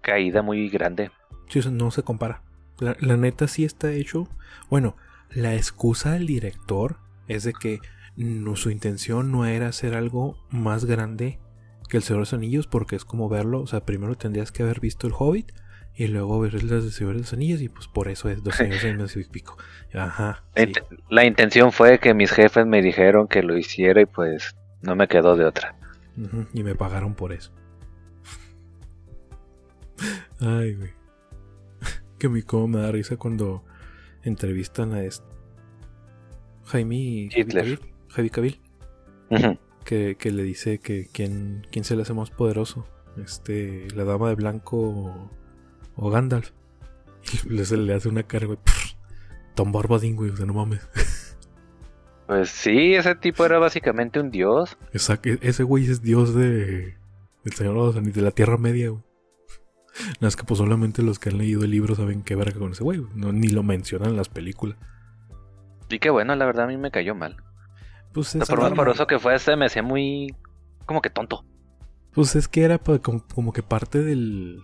caída 0.00 0.42
muy 0.42 0.68
grande. 0.68 1.10
Sí, 1.48 1.60
no 1.70 1.90
se 1.90 2.02
compara. 2.02 2.42
La, 2.78 2.96
la 3.00 3.16
neta 3.16 3.48
sí 3.48 3.64
está 3.64 3.92
hecho. 3.92 4.28
Bueno, 4.70 4.96
la 5.30 5.54
excusa 5.54 6.12
del 6.12 6.26
director 6.26 6.96
es 7.26 7.44
de 7.44 7.52
que 7.52 7.80
no, 8.16 8.56
su 8.56 8.70
intención 8.70 9.30
no 9.32 9.46
era 9.46 9.68
hacer 9.68 9.94
algo 9.94 10.36
más 10.50 10.84
grande 10.84 11.38
que 11.88 11.96
el 11.96 12.02
Señor 12.02 12.18
de 12.18 12.22
los 12.22 12.34
Anillos, 12.34 12.66
porque 12.66 12.96
es 12.96 13.04
como 13.04 13.28
verlo. 13.28 13.60
O 13.60 13.66
sea, 13.66 13.80
primero 13.84 14.14
tendrías 14.16 14.52
que 14.52 14.62
haber 14.62 14.80
visto 14.80 15.06
el 15.06 15.14
Hobbit 15.16 15.52
y 15.94 16.06
luego 16.06 16.38
ver 16.38 16.62
las 16.62 16.84
de 16.84 16.90
Señor 16.92 17.14
de 17.14 17.20
los 17.20 17.32
Anillos, 17.32 17.60
y 17.60 17.68
pues 17.68 17.88
por 17.88 18.08
eso 18.08 18.28
es 18.28 18.42
dos 18.44 18.60
años 18.60 19.16
y 19.16 19.24
pico. 19.24 19.56
Ajá. 19.94 20.44
La, 20.54 20.64
sí. 20.64 20.72
int- 20.72 21.02
la 21.10 21.24
intención 21.24 21.72
fue 21.72 21.98
que 21.98 22.14
mis 22.14 22.30
jefes 22.30 22.66
me 22.66 22.82
dijeron 22.82 23.26
que 23.26 23.42
lo 23.42 23.56
hiciera 23.58 24.00
y 24.00 24.06
pues 24.06 24.54
no 24.82 24.94
me 24.94 25.08
quedó 25.08 25.34
de 25.36 25.44
otra. 25.44 25.74
Y 26.52 26.62
me 26.62 26.74
pagaron 26.74 27.14
por 27.14 27.32
eso. 27.32 27.52
Ay, 30.40 30.74
güey. 30.74 30.90
Que 32.18 32.28
mi 32.28 32.42
cómo 32.42 32.68
me 32.68 32.80
da 32.80 32.90
risa 32.92 33.16
cuando 33.16 33.64
entrevistan 34.22 34.92
a 34.94 35.02
este. 35.02 35.26
Jaime 36.66 37.28
Hitler. 37.34 37.80
Javi 38.10 38.60
Ujú. 39.30 39.58
que, 39.84 40.16
que 40.18 40.30
le 40.32 40.42
dice 40.42 40.78
que 40.78 41.08
quién, 41.12 41.66
quién 41.70 41.84
se 41.84 41.94
le 41.96 42.02
hace 42.02 42.14
más 42.14 42.30
poderoso. 42.30 42.86
Este, 43.22 43.88
la 43.94 44.04
dama 44.04 44.28
de 44.28 44.34
blanco 44.34 44.78
o, 44.78 45.30
o 45.96 46.10
Gandalf. 46.10 46.50
Y 47.44 47.48
le, 47.54 47.64
se 47.64 47.76
le 47.76 47.94
hace 47.94 48.08
una 48.08 48.22
cara, 48.24 48.46
güey. 48.46 48.58
"Pff, 48.62 48.92
Tom 49.54 49.72
Barbadín, 49.72 50.16
güey. 50.16 50.30
O 50.30 50.36
sea, 50.36 50.46
no 50.46 50.54
mames. 50.54 50.86
Pues 52.26 52.50
sí, 52.50 52.94
ese 52.94 53.14
tipo 53.14 53.44
era 53.46 53.58
básicamente 53.58 54.20
un 54.20 54.30
dios. 54.30 54.76
Exacto, 54.92 55.30
e- 55.30 55.38
ese 55.42 55.62
güey 55.62 55.84
es 55.90 56.02
dios 56.02 56.34
de. 56.34 56.96
Del 57.44 57.52
Señor 57.54 57.94
de 58.02 58.20
la 58.22 58.30
Tierra 58.32 58.58
Media, 58.58 58.90
güey. 58.90 59.02
Es 60.20 60.36
que 60.36 60.44
pues 60.44 60.58
solamente 60.58 61.02
los 61.02 61.18
que 61.18 61.30
han 61.30 61.38
leído 61.38 61.64
el 61.64 61.70
libro 61.70 61.94
saben 61.94 62.22
qué 62.22 62.34
verga 62.34 62.58
con 62.58 62.72
ese 62.72 62.84
güey. 62.84 63.02
No, 63.14 63.32
ni 63.32 63.48
lo 63.48 63.62
mencionan 63.62 64.10
en 64.10 64.16
las 64.16 64.28
películas. 64.28 64.76
Y 65.90 65.98
que 65.98 66.10
bueno, 66.10 66.34
la 66.36 66.44
verdad 66.44 66.64
a 66.64 66.68
mí 66.68 66.76
me 66.76 66.90
cayó 66.90 67.14
mal. 67.14 67.36
Pues 68.12 68.34
es, 68.34 68.48
por 68.48 68.60
más 68.60 68.72
poroso 68.72 69.06
que 69.06 69.18
fuese, 69.18 69.56
me 69.56 69.66
hacía 69.66 69.82
muy. 69.82 70.34
como 70.86 71.00
que 71.00 71.10
tonto. 71.10 71.44
pues 72.12 72.36
es 72.36 72.48
que 72.48 72.62
era 72.62 72.78
como, 72.78 73.24
como 73.34 73.52
que 73.52 73.62
parte 73.62 74.02
del. 74.02 74.60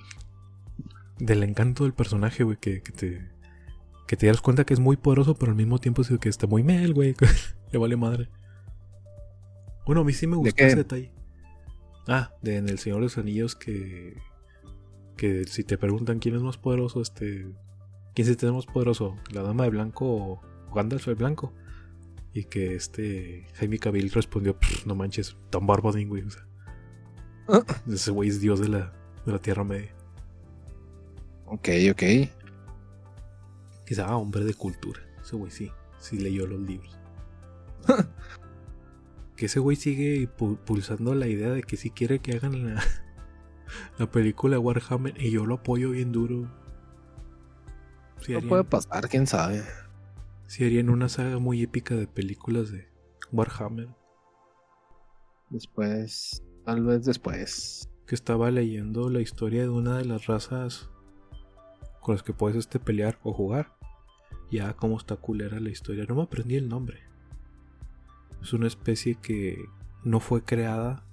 del 1.18 1.42
encanto 1.42 1.84
del 1.84 1.94
personaje, 1.94 2.44
güey. 2.44 2.56
Que, 2.58 2.82
que 2.82 2.92
te. 2.92 3.30
que 4.06 4.16
te 4.16 4.26
das 4.26 4.40
cuenta 4.40 4.64
que 4.64 4.74
es 4.74 4.80
muy 4.80 4.96
poderoso, 4.96 5.34
pero 5.34 5.52
al 5.52 5.56
mismo 5.56 5.78
tiempo 5.78 6.02
es 6.02 6.10
que 6.20 6.28
está 6.28 6.46
muy 6.46 6.62
mel, 6.62 6.94
güey. 6.94 7.14
Le 7.72 7.78
vale 7.78 7.96
madre. 7.96 8.28
Bueno, 9.86 10.02
a 10.02 10.04
mí 10.04 10.12
sí 10.12 10.26
me 10.26 10.36
gustó 10.36 10.64
ese 10.64 10.76
detalle. 10.76 11.12
Ah, 12.06 12.32
de 12.42 12.56
en 12.56 12.68
El 12.68 12.78
Señor 12.78 12.98
de 12.98 13.04
los 13.04 13.18
Anillos 13.18 13.56
que. 13.56 14.16
Que 15.16 15.44
si 15.44 15.64
te 15.64 15.78
preguntan 15.78 16.18
quién 16.18 16.34
es 16.34 16.42
más 16.42 16.58
poderoso, 16.58 17.00
este. 17.00 17.46
¿Quién 18.14 18.26
se 18.26 18.36
tiene 18.36 18.54
más 18.54 18.66
poderoso? 18.66 19.16
¿La 19.32 19.42
dama 19.42 19.64
de 19.64 19.70
blanco 19.70 20.06
o 20.06 20.40
Gandalf 20.74 21.08
el 21.08 21.14
blanco? 21.16 21.52
Y 22.32 22.44
que 22.44 22.74
este 22.74 23.46
Jaime 23.54 23.78
Cavill 23.78 24.10
respondió, 24.10 24.56
no 24.86 24.94
manches, 24.94 25.36
tan 25.50 25.66
barbadín, 25.66 26.08
güey. 26.08 26.22
O 26.22 26.30
sea, 26.30 26.46
ese 27.88 28.10
güey 28.10 28.28
es 28.28 28.40
dios 28.40 28.60
de 28.60 28.68
la, 28.68 28.92
de 29.24 29.32
la 29.32 29.38
Tierra 29.38 29.64
Media. 29.64 29.94
Ok, 31.46 31.68
ok. 31.90 32.02
Quizá 33.86 34.06
ah, 34.06 34.16
hombre 34.16 34.44
de 34.44 34.54
cultura. 34.54 35.00
Ese 35.22 35.36
güey 35.36 35.50
sí, 35.50 35.70
sí 35.98 36.18
leyó 36.18 36.46
los 36.46 36.60
libros. 36.60 36.98
que 39.36 39.46
ese 39.46 39.60
güey 39.60 39.76
sigue 39.76 40.28
pu- 40.36 40.58
pulsando 40.58 41.14
la 41.14 41.26
idea 41.26 41.50
de 41.50 41.62
que 41.62 41.76
sí 41.76 41.90
quiere 41.90 42.18
que 42.20 42.32
hagan 42.36 42.74
la, 42.74 42.82
la 43.98 44.10
película 44.10 44.58
Warhammer 44.58 45.20
y 45.20 45.30
yo 45.30 45.46
lo 45.46 45.56
apoyo 45.56 45.90
bien 45.90 46.12
duro. 46.12 46.50
No 48.28 48.38
harían, 48.38 48.48
puede 48.48 48.64
pasar, 48.64 49.08
quién 49.08 49.26
sabe. 49.26 49.62
sí 50.46 50.64
harían 50.64 50.88
una 50.88 51.08
saga 51.08 51.38
muy 51.38 51.62
épica 51.62 51.94
de 51.94 52.06
películas 52.06 52.70
de 52.70 52.88
Warhammer. 53.32 53.88
Después, 55.50 56.42
tal 56.64 56.84
vez 56.84 57.04
después. 57.04 57.88
Que 58.06 58.14
estaba 58.14 58.50
leyendo 58.50 59.10
la 59.10 59.20
historia 59.20 59.62
de 59.62 59.68
una 59.68 59.98
de 59.98 60.04
las 60.04 60.26
razas 60.26 60.90
con 62.00 62.14
las 62.14 62.22
que 62.22 62.32
puedes 62.32 62.56
este, 62.56 62.78
pelear 62.78 63.18
o 63.22 63.32
jugar. 63.32 63.76
Ya 64.50 64.74
cómo 64.74 64.96
está 64.96 65.16
culera 65.16 65.58
la 65.58 65.70
historia. 65.70 66.04
No 66.08 66.14
me 66.14 66.22
aprendí 66.22 66.56
el 66.56 66.68
nombre. 66.68 67.00
Es 68.42 68.52
una 68.52 68.66
especie 68.66 69.16
que 69.16 69.58
no 70.04 70.20
fue 70.20 70.44
creada 70.44 71.04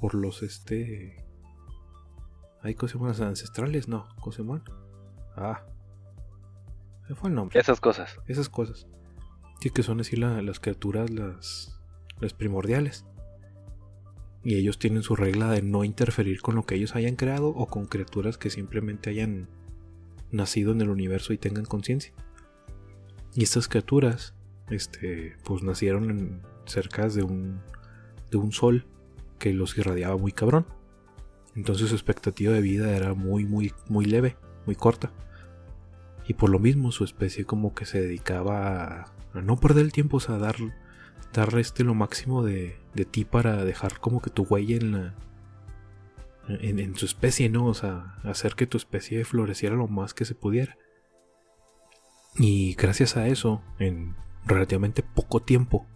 por 0.00 0.14
los 0.14 0.42
este. 0.42 1.16
¿Hay? 2.62 2.76
¿Los 2.80 3.20
ancestrales? 3.20 3.88
No, 3.88 4.08
¿cómo 4.20 4.32
se 4.32 4.42
llaman? 4.42 4.62
Ah. 5.36 5.64
Se 7.08 7.14
fue 7.14 7.28
el 7.30 7.34
nombre. 7.34 7.58
Esas 7.58 7.80
cosas. 7.80 8.18
Esas 8.26 8.48
cosas. 8.48 8.86
Sí, 9.60 9.70
que 9.70 9.82
son 9.82 10.00
así 10.00 10.16
la- 10.16 10.42
las 10.42 10.60
criaturas, 10.60 11.10
las, 11.10 11.80
las 12.20 12.34
primordiales. 12.34 13.06
Y 14.42 14.56
ellos 14.56 14.78
tienen 14.78 15.02
su 15.02 15.16
regla 15.16 15.50
de 15.50 15.62
no 15.62 15.84
interferir 15.84 16.40
con 16.40 16.54
lo 16.54 16.64
que 16.64 16.74
ellos 16.74 16.94
hayan 16.96 17.16
creado 17.16 17.48
o 17.48 17.66
con 17.66 17.86
criaturas 17.86 18.38
que 18.38 18.48
simplemente 18.50 19.10
hayan 19.10 19.48
nacido 20.30 20.72
en 20.72 20.80
el 20.80 20.88
universo 20.88 21.32
y 21.32 21.38
tengan 21.38 21.64
conciencia. 21.66 22.12
Y 23.34 23.42
estas 23.42 23.68
criaturas, 23.68 24.34
este, 24.70 25.36
pues 25.44 25.62
nacieron 25.62 26.10
en, 26.10 26.42
cerca 26.64 27.08
de 27.08 27.22
un, 27.22 27.60
de 28.30 28.36
un 28.38 28.52
sol 28.52 28.86
que 29.38 29.52
los 29.52 29.76
irradiaba 29.76 30.16
muy 30.16 30.32
cabrón. 30.32 30.66
Entonces 31.56 31.88
su 31.88 31.94
expectativa 31.94 32.52
de 32.52 32.60
vida 32.60 32.96
era 32.96 33.14
muy, 33.14 33.44
muy, 33.44 33.72
muy 33.88 34.04
leve, 34.04 34.36
muy 34.66 34.76
corta. 34.76 35.12
Y 36.26 36.34
por 36.34 36.50
lo 36.50 36.58
mismo 36.58 36.92
su 36.92 37.04
especie 37.04 37.44
como 37.44 37.74
que 37.74 37.86
se 37.86 38.00
dedicaba 38.00 39.12
a, 39.34 39.40
no 39.40 39.56
perder 39.56 39.84
el 39.84 39.92
tiempo, 39.92 40.18
o 40.18 40.20
sea, 40.20 40.36
a 40.36 40.38
dar, 40.38 40.56
dar 41.32 41.58
este 41.58 41.82
lo 41.82 41.94
máximo 41.94 42.44
de, 42.44 42.78
de 42.94 43.04
ti 43.04 43.24
para 43.24 43.64
dejar 43.64 43.98
como 43.98 44.22
que 44.22 44.30
tu 44.30 44.44
huella 44.44 44.76
en 44.76 44.92
la... 44.92 45.14
En, 46.48 46.80
en 46.80 46.96
su 46.96 47.04
especie, 47.04 47.48
¿no? 47.48 47.66
O 47.66 47.74
sea, 47.74 48.16
hacer 48.24 48.54
que 48.54 48.66
tu 48.66 48.76
especie 48.76 49.24
floreciera 49.24 49.76
lo 49.76 49.86
más 49.86 50.14
que 50.14 50.24
se 50.24 50.34
pudiera. 50.34 50.76
Y 52.36 52.74
gracias 52.74 53.16
a 53.16 53.28
eso, 53.28 53.62
en 53.78 54.16
relativamente 54.46 55.02
poco 55.02 55.40
tiempo, 55.40 55.86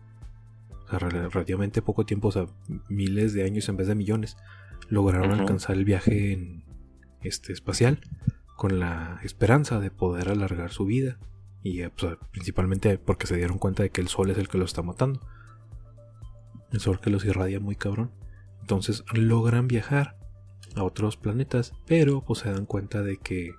o 0.85 0.90
sea, 0.90 0.99
rel- 1.01 1.31
relativamente 1.31 1.83
poco 1.83 2.07
tiempo, 2.07 2.29
o 2.29 2.33
sea, 2.33 2.47
miles 2.88 3.33
de 3.33 3.45
años 3.45 3.69
en 3.69 3.77
vez 3.77 3.88
de 3.88 3.95
millones, 3.97 4.37
lograron 4.89 5.33
alcanzar 5.33 5.77
el 5.77 5.85
viaje 5.85 6.33
en 6.33 6.65
este 7.23 7.53
espacial 7.53 8.01
con 8.57 8.79
la 8.79 9.21
esperanza 9.23 9.81
de 9.81 9.91
poder 9.91 10.29
alargar 10.29 10.71
su 10.71 10.85
vida 10.85 11.19
y 11.63 11.83
eh, 11.83 11.91
pues, 11.91 12.17
principalmente 12.31 12.99
porque 12.99 13.27
se 13.27 13.37
dieron 13.37 13.59
cuenta 13.59 13.83
de 13.83 13.91
que 13.91 14.01
el 14.01 14.09
sol 14.09 14.31
es 14.31 14.39
el 14.39 14.49
que 14.49 14.59
los 14.59 14.71
está 14.71 14.83
matando. 14.83 15.21
El 16.71 16.81
sol 16.81 17.01
que 17.01 17.11
los 17.11 17.25
irradia 17.25 17.59
muy 17.59 17.77
cabrón. 17.77 18.13
Entonces 18.61 19.05
logran 19.13 19.67
viajar 19.67 20.19
a 20.77 20.85
otros 20.85 21.17
planetas, 21.17 21.73
pero 21.87 22.23
pues 22.23 22.41
se 22.41 22.51
dan 22.51 22.67
cuenta 22.67 23.03
de 23.03 23.17
que 23.17 23.55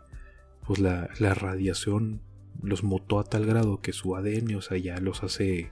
pues 0.66 0.80
la, 0.80 1.10
la 1.20 1.34
radiación 1.34 2.22
los 2.62 2.84
mutó 2.84 3.20
a 3.20 3.24
tal 3.24 3.46
grado 3.46 3.82
que 3.82 3.94
su 3.94 4.16
ADN, 4.16 4.56
o 4.56 4.62
sea, 4.62 4.78
ya 4.78 5.00
los 5.00 5.24
hace 5.24 5.72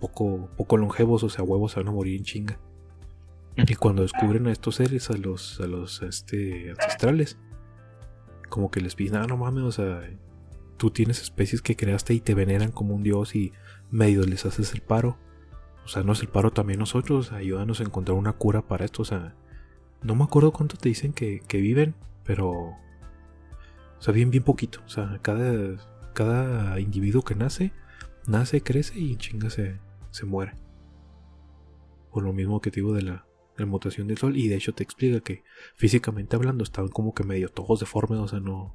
poco, 0.00 0.50
poco 0.56 0.76
longevos, 0.76 1.22
o 1.24 1.30
sea, 1.30 1.44
huevos 1.44 1.72
se 1.72 1.80
van 1.80 1.88
a 1.88 1.92
morir 1.92 2.16
en 2.16 2.24
chinga. 2.24 2.58
Y 3.56 3.74
cuando 3.76 4.02
descubren 4.02 4.46
a 4.46 4.52
estos 4.52 4.76
seres, 4.76 5.10
a 5.10 5.16
los, 5.16 5.60
a 5.60 5.66
los 5.66 6.02
este, 6.02 6.70
ancestrales, 6.70 7.38
como 8.48 8.70
que 8.70 8.80
les 8.80 8.94
piden, 8.94 9.16
ah, 9.16 9.26
no 9.26 9.36
mames, 9.36 9.64
o 9.64 9.72
sea, 9.72 10.02
tú 10.76 10.90
tienes 10.90 11.22
especies 11.22 11.62
que 11.62 11.76
creaste 11.76 12.14
y 12.14 12.20
te 12.20 12.34
veneran 12.34 12.72
como 12.72 12.94
un 12.94 13.02
dios 13.02 13.34
y 13.36 13.52
medio 13.90 14.24
les 14.24 14.44
haces 14.44 14.74
el 14.74 14.80
paro. 14.80 15.18
O 15.84 15.88
sea, 15.88 16.02
no 16.02 16.12
es 16.12 16.20
el 16.20 16.28
paro 16.28 16.50
también 16.52 16.80
nosotros, 16.80 17.32
ayúdanos 17.32 17.80
a 17.80 17.84
encontrar 17.84 18.16
una 18.16 18.32
cura 18.32 18.62
para 18.62 18.84
esto. 18.84 19.02
O 19.02 19.04
sea, 19.04 19.34
no 20.02 20.14
me 20.14 20.24
acuerdo 20.24 20.52
cuánto 20.52 20.76
te 20.76 20.88
dicen 20.88 21.12
que, 21.12 21.40
que 21.46 21.60
viven, 21.60 21.94
pero. 22.24 22.50
O 22.50 24.00
sea, 24.00 24.12
bien, 24.12 24.30
bien 24.30 24.42
poquito. 24.42 24.80
O 24.86 24.88
sea, 24.88 25.18
cada, 25.22 25.76
cada 26.12 26.80
individuo 26.80 27.22
que 27.22 27.34
nace, 27.34 27.72
nace, 28.26 28.62
crece 28.62 28.98
y 28.98 29.16
chinga 29.16 29.50
se, 29.50 29.78
se 30.10 30.26
muere. 30.26 30.54
Por 32.12 32.24
lo 32.24 32.32
mismo 32.32 32.60
que 32.60 32.70
te 32.70 32.76
digo 32.76 32.94
de 32.94 33.02
la, 33.02 33.26
la 33.56 33.66
mutación 33.66 34.06
del 34.08 34.18
sol. 34.18 34.36
Y 34.36 34.48
de 34.48 34.56
hecho 34.56 34.72
te 34.74 34.82
explica 34.82 35.20
que 35.20 35.42
físicamente 35.76 36.36
hablando 36.36 36.64
están 36.64 36.88
como 36.88 37.14
que 37.14 37.24
medio 37.24 37.48
todos 37.48 37.80
deformes, 37.80 38.18
o 38.20 38.28
sea, 38.28 38.40
no. 38.40 38.74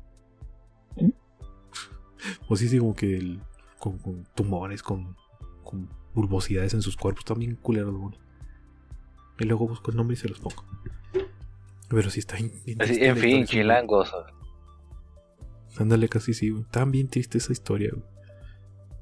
O 2.47 2.55
sí, 2.55 2.67
sí, 2.67 2.79
como 2.79 2.95
que 2.95 3.17
el- 3.17 3.41
con, 3.79 3.97
con 3.97 4.25
tumores, 4.35 4.83
con, 4.83 5.15
con 5.63 5.89
bulbosidades 6.13 6.73
en 6.73 6.81
sus 6.81 6.97
cuerpos, 6.97 7.23
también 7.25 7.55
culeros 7.55 7.89
algunos. 7.89 8.19
Y 9.39 9.45
luego 9.45 9.67
busco 9.67 9.91
el 9.91 9.97
nombre 9.97 10.15
y 10.15 10.17
se 10.17 10.27
los 10.27 10.39
pongo. 10.39 10.65
Pero 11.89 12.09
sí 12.09 12.19
está 12.19 12.37
en 12.37 12.51
fin, 13.17 13.45
chilangos. 13.45 14.13
Ándale, 15.77 16.09
casi 16.09 16.33
sí, 16.33 16.49
güey. 16.49 16.65
Tan 16.65 16.91
bien 16.91 17.07
triste 17.07 17.37
esa 17.37 17.53
historia, 17.53 17.91
güey. 17.93 18.03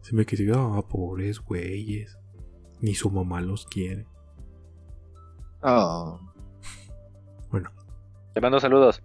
Se 0.02 0.16
me 0.16 0.26
quedó, 0.26 0.76
ah, 0.76 0.88
pobres 0.88 1.40
güeyes. 1.40 2.18
Ni 2.82 2.94
su 2.94 3.10
mamá 3.10 3.42
los 3.42 3.66
quiere. 3.66 4.06
Oh, 5.62 6.20
Bueno, 7.50 7.72
Te 8.34 8.42
mando 8.42 8.60
saludos. 8.60 9.02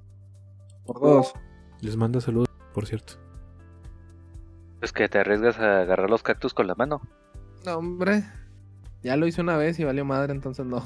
por 0.87 1.01
dos. 1.01 1.33
les 1.81 1.97
manda 1.97 2.21
saludos, 2.21 2.49
por 2.75 2.87
cierto. 2.87 3.15
Es 4.81 4.93
que 4.93 5.09
te 5.09 5.19
arriesgas 5.19 5.59
a 5.59 5.81
agarrar 5.81 6.11
los 6.11 6.23
cactus 6.23 6.55
con 6.55 6.67
la 6.67 6.75
mano. 6.75 7.01
No, 7.65 7.77
hombre. 7.77 8.25
Ya 9.03 9.17
lo 9.17 9.27
hice 9.27 9.41
una 9.41 9.57
vez 9.57 9.79
y 9.79 9.85
valió 9.85 10.05
madre, 10.05 10.33
entonces 10.33 10.67
no. 10.67 10.83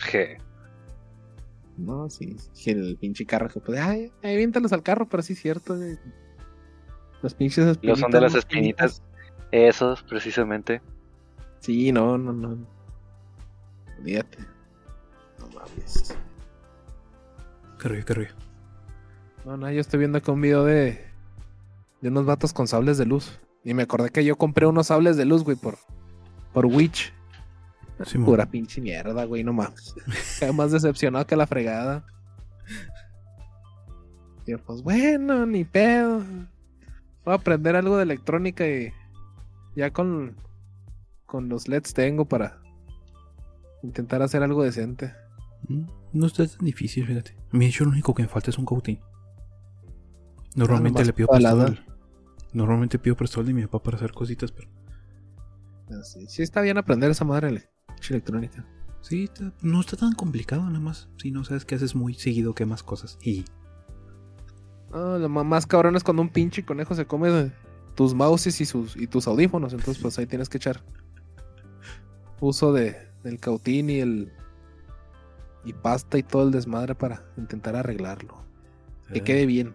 Je. 0.00 0.38
No, 1.76 2.08
sí, 2.08 2.36
sí, 2.52 2.70
el 2.70 2.96
pinche 2.98 3.26
carro 3.26 3.48
que 3.48 3.60
puede. 3.60 3.80
Ay, 3.80 4.10
ay, 4.22 4.36
viéntalos 4.38 4.72
al 4.72 4.82
carro, 4.82 5.06
pero 5.08 5.22
sí 5.22 5.34
es 5.34 5.40
cierto. 5.40 5.76
Los 7.22 7.34
pinches 7.34 7.66
espinitas. 7.66 7.82
Los 7.82 8.00
son 8.00 8.10
de 8.10 8.20
las 8.20 8.34
espinitas. 8.34 9.02
Esos, 9.52 10.02
precisamente. 10.02 10.80
Sí, 11.60 11.92
no, 11.92 12.16
no, 12.16 12.32
no. 12.32 12.66
Olvídate. 13.98 14.38
No 15.38 15.48
mames. 15.48 16.16
Qué 17.80 17.88
río, 17.88 18.04
qué 18.04 18.14
río. 18.14 18.28
No, 19.44 19.56
no, 19.56 19.70
yo 19.70 19.80
estoy 19.80 20.00
viendo 20.00 20.18
acá 20.18 20.32
un 20.32 20.40
video 20.40 20.64
de. 20.64 21.04
De 22.00 22.08
unos 22.08 22.26
vatos 22.26 22.52
con 22.52 22.68
sables 22.68 22.98
de 22.98 23.06
luz. 23.06 23.40
Y 23.64 23.74
me 23.74 23.82
acordé 23.82 24.10
que 24.10 24.24
yo 24.24 24.36
compré 24.36 24.66
unos 24.66 24.88
sables 24.88 25.16
de 25.16 25.24
luz, 25.24 25.44
güey, 25.44 25.56
por. 25.56 25.78
Por 26.52 26.66
Witch. 26.66 27.12
Simón. 28.04 28.26
Pura 28.26 28.46
pinche 28.46 28.80
mierda, 28.80 29.24
güey, 29.24 29.42
no 29.42 29.52
mames. 29.52 29.94
Más 30.54 30.72
decepcionado 30.72 31.26
que 31.26 31.36
la 31.36 31.46
fregada. 31.46 32.04
Yo, 34.46 34.58
pues 34.58 34.82
bueno, 34.82 35.46
ni 35.46 35.64
pedo. 35.64 36.22
Voy 37.24 37.32
a 37.32 37.36
aprender 37.36 37.74
algo 37.74 37.96
de 37.96 38.04
electrónica 38.04 38.66
y 38.68 38.92
ya 39.74 39.92
con, 39.92 40.36
con 41.26 41.48
los 41.48 41.68
LEDs 41.68 41.94
tengo 41.94 42.24
para 42.26 42.60
intentar 43.82 44.22
hacer 44.22 44.42
algo 44.42 44.62
decente. 44.62 45.14
No 46.12 46.26
está 46.26 46.46
tan 46.46 46.64
difícil, 46.64 47.06
fíjate. 47.06 47.36
A 47.52 47.56
mí, 47.56 47.66
hecho, 47.66 47.84
lo 47.84 47.90
único 47.90 48.14
que 48.14 48.22
me 48.22 48.28
falta 48.28 48.50
es 48.50 48.58
un 48.58 48.64
cautín. 48.66 49.00
Normalmente 50.54 51.04
le 51.04 51.12
pido 51.12 51.28
para 51.28 51.38
prestado. 51.38 51.62
al- 51.66 51.86
Normalmente 52.52 52.98
pido 52.98 53.16
prestado 53.16 53.44
de 53.44 53.52
mi 53.52 53.62
papá 53.66 53.82
para 53.82 53.96
hacer 53.98 54.12
cositas, 54.12 54.50
pero. 54.52 54.68
Sí, 56.02 56.26
sí 56.28 56.42
está 56.42 56.60
bien 56.62 56.78
aprender 56.78 57.10
esa 57.10 57.24
madre 57.24 57.62
electrónica. 58.08 58.66
Sí, 59.02 59.24
está- 59.24 59.52
no 59.62 59.80
está 59.80 59.96
tan 59.96 60.12
complicado, 60.14 60.62
nada 60.64 60.80
más. 60.80 61.08
Si 61.18 61.30
no 61.30 61.44
sabes 61.44 61.64
que 61.64 61.74
haces 61.74 61.94
muy 61.94 62.14
seguido, 62.14 62.54
quemas 62.54 62.82
cosas. 62.82 63.18
Y. 63.22 63.44
Ah, 64.92 65.18
lo 65.20 65.28
más 65.28 65.66
cabrón 65.66 65.96
es 65.96 66.02
cuando 66.04 66.22
un 66.22 66.30
pinche 66.30 66.64
conejo 66.64 66.94
se 66.94 67.06
come 67.06 67.52
tus 67.94 68.14
mouses 68.14 68.60
y 68.60 68.64
sus 68.66 68.96
y 68.96 69.06
tus 69.06 69.26
audífonos. 69.26 69.72
Entonces, 69.74 70.00
pues 70.02 70.18
ahí 70.18 70.26
tienes 70.26 70.48
que 70.48 70.56
echar 70.56 70.82
uso 72.40 72.72
de, 72.72 72.96
del 73.22 73.38
cautín 73.38 73.90
y 73.90 74.00
el 74.00 74.32
y 75.66 75.72
pasta 75.74 76.16
y 76.16 76.22
todo 76.22 76.44
el 76.44 76.50
desmadre 76.52 76.94
para 76.94 77.24
intentar 77.36 77.76
arreglarlo. 77.76 78.42
Que 79.12 79.20
Ah, 79.20 79.24
quede 79.24 79.44
bien. 79.46 79.74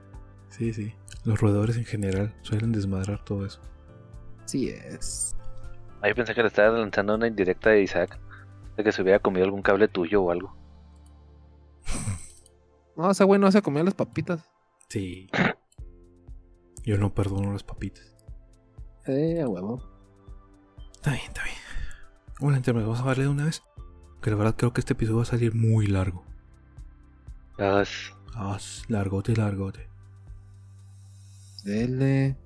Sí, 0.50 0.74
sí. 0.74 0.94
Los 1.24 1.40
roedores 1.40 1.78
en 1.78 1.86
general 1.86 2.34
suelen 2.42 2.72
desmadrar 2.72 3.24
todo 3.24 3.46
eso. 3.46 3.62
Sí 4.46 4.70
es. 4.70 5.36
Ahí 6.02 6.14
pensé 6.14 6.34
que 6.34 6.42
le 6.42 6.48
estaba 6.48 6.78
lanzando 6.78 7.14
una 7.16 7.28
indirecta 7.28 7.70
de 7.70 7.84
Isaac. 7.84 8.20
De 8.76 8.84
que 8.84 8.92
se 8.92 9.02
hubiera 9.02 9.20
comido 9.20 9.46
algún 9.46 9.62
cable 9.62 9.88
tuyo 9.88 10.24
o 10.24 10.32
algo. 10.32 10.56
No, 12.98 13.10
ese 13.10 13.24
güey 13.24 13.40
no 13.40 13.50
se 13.52 13.62
comió 13.62 13.82
las 13.84 13.94
papitas. 13.94 14.44
Sí. 14.90 15.30
Yo 16.84 16.98
no 16.98 17.14
perdono 17.14 17.54
las 17.54 17.64
papitas. 17.64 18.16
Eh, 19.08 19.44
huevo. 19.46 19.82
Está 20.96 21.12
bien, 21.12 21.24
está 21.28 21.42
bien. 21.44 21.56
Bueno, 22.42 22.56
gente, 22.56 22.72
vamos 22.74 23.00
a 23.00 23.06
darle 23.06 23.24
de 23.24 23.30
una 23.30 23.46
vez. 23.46 23.64
Que 24.22 24.30
la 24.30 24.36
verdad 24.36 24.56
creo 24.58 24.72
que 24.74 24.82
este 24.82 24.94
episodio 24.94 25.18
va 25.18 25.24
a 25.24 25.26
salir 25.26 25.56
muy 25.56 25.88
largo. 25.88 26.24
Es- 27.58 28.14
Ah, 28.34 28.58
largote, 28.88 29.36
largote. 29.36 29.90
Dele. 31.66 32.38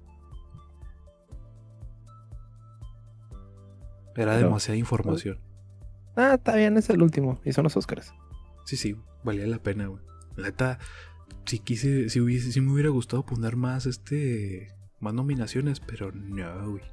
Era 4.16 4.34
Pero- 4.34 4.38
demasiada 4.48 4.78
información. 4.78 5.40
Ah, 6.16 6.36
está 6.36 6.56
bien, 6.56 6.78
es 6.78 6.90
el 6.90 7.02
último. 7.02 7.40
Y 7.44 7.52
son 7.52 7.66
los 7.66 7.76
Oscars. 7.78 8.14
Sí, 8.66 8.78
sí, 8.78 8.96
valía 9.24 9.46
la 9.48 9.60
pena, 9.60 9.88
güey. 9.88 10.02
La 10.38 10.46
neta, 10.48 10.80
si 11.46 11.60
quise, 11.60 12.10
si 12.10 12.20
hubiese, 12.22 12.52
si 12.52 12.62
me 12.62 12.72
hubiera 12.72 12.90
gustado 12.90 13.26
poner 13.26 13.58
más, 13.58 13.86
este, 13.86 14.70
más 15.00 15.14
nominaciones, 15.14 15.82
pero 15.82 16.12
no, 16.14 16.72
güey. 16.72 16.84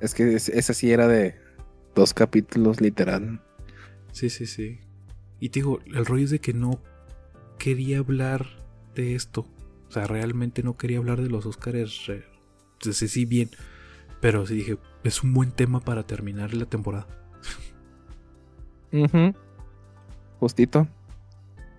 Es 0.00 0.14
que 0.14 0.34
es- 0.34 0.48
esa 0.48 0.74
sí 0.74 0.90
era 0.92 1.06
de 1.06 1.36
dos 1.94 2.12
capítulos, 2.12 2.80
literal. 2.80 3.40
Sí, 4.12 4.30
sí, 4.30 4.46
sí. 4.46 4.80
Y 5.40 5.48
te 5.48 5.60
digo, 5.60 5.80
el 5.86 6.06
rollo 6.06 6.24
es 6.24 6.30
de 6.30 6.38
que 6.38 6.52
no 6.52 6.80
quería 7.58 7.98
hablar 7.98 8.46
de 8.94 9.14
esto. 9.14 9.46
O 9.88 9.90
sea, 9.90 10.06
realmente 10.06 10.62
no 10.62 10.76
quería 10.76 10.98
hablar 10.98 11.20
de 11.20 11.28
los 11.28 11.44
Oscars. 11.46 12.08
eh, 12.08 12.24
Sí, 12.80 13.08
sí, 13.08 13.24
bien. 13.24 13.50
Pero 14.20 14.46
sí 14.46 14.54
dije, 14.54 14.78
es 15.04 15.22
un 15.22 15.32
buen 15.34 15.52
tema 15.52 15.80
para 15.80 16.04
terminar 16.06 16.54
la 16.54 16.66
temporada. 16.66 17.06
Justito. 20.38 20.86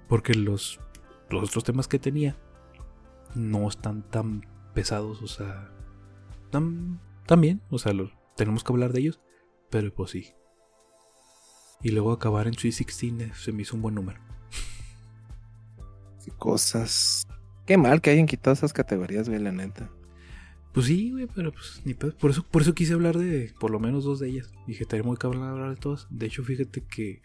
Porque 0.07 0.33
los, 0.33 0.79
los 1.29 1.49
otros 1.49 1.63
temas 1.63 1.87
que 1.87 1.99
tenía 1.99 2.35
no 3.35 3.67
están 3.67 4.03
tan 4.03 4.45
pesados, 4.73 5.21
o 5.21 5.27
sea, 5.27 5.71
tan, 6.51 6.99
tan 7.25 7.41
bien. 7.41 7.61
O 7.69 7.77
sea, 7.79 7.93
los, 7.93 8.11
tenemos 8.35 8.63
que 8.63 8.73
hablar 8.73 8.93
de 8.93 9.01
ellos, 9.01 9.21
pero 9.69 9.93
pues 9.93 10.11
sí. 10.11 10.33
Y 11.83 11.91
luego 11.91 12.11
acabar 12.11 12.47
en 12.47 12.53
Sweet 12.53 12.75
16 12.77 13.21
eh, 13.21 13.31
se 13.35 13.51
me 13.51 13.61
hizo 13.61 13.75
un 13.75 13.81
buen 13.81 13.95
número. 13.95 14.19
Qué 16.23 16.31
cosas. 16.31 17.27
Qué 17.65 17.77
mal 17.77 18.01
que 18.01 18.09
hayan 18.09 18.25
quitado 18.25 18.53
esas 18.53 18.73
categorías, 18.73 19.27
güey, 19.27 19.41
la 19.41 19.51
neta. 19.51 19.89
Pues 20.73 20.87
sí, 20.87 21.11
güey, 21.11 21.27
pero 21.27 21.51
pues 21.51 21.81
ni 21.85 21.93
pedo. 21.93 22.17
Por 22.17 22.31
eso, 22.31 22.43
por 22.43 22.61
eso 22.61 22.73
quise 22.73 22.93
hablar 22.93 23.17
de 23.17 23.53
por 23.59 23.69
lo 23.69 23.79
menos 23.79 24.05
dos 24.05 24.19
de 24.19 24.29
ellas. 24.29 24.51
Dije, 24.65 24.83
estaría 24.83 25.03
muy 25.03 25.17
cabrón 25.17 25.43
hablar 25.43 25.69
de 25.69 25.75
todas. 25.75 26.07
De 26.09 26.25
hecho, 26.25 26.43
fíjate 26.43 26.83
que 26.85 27.21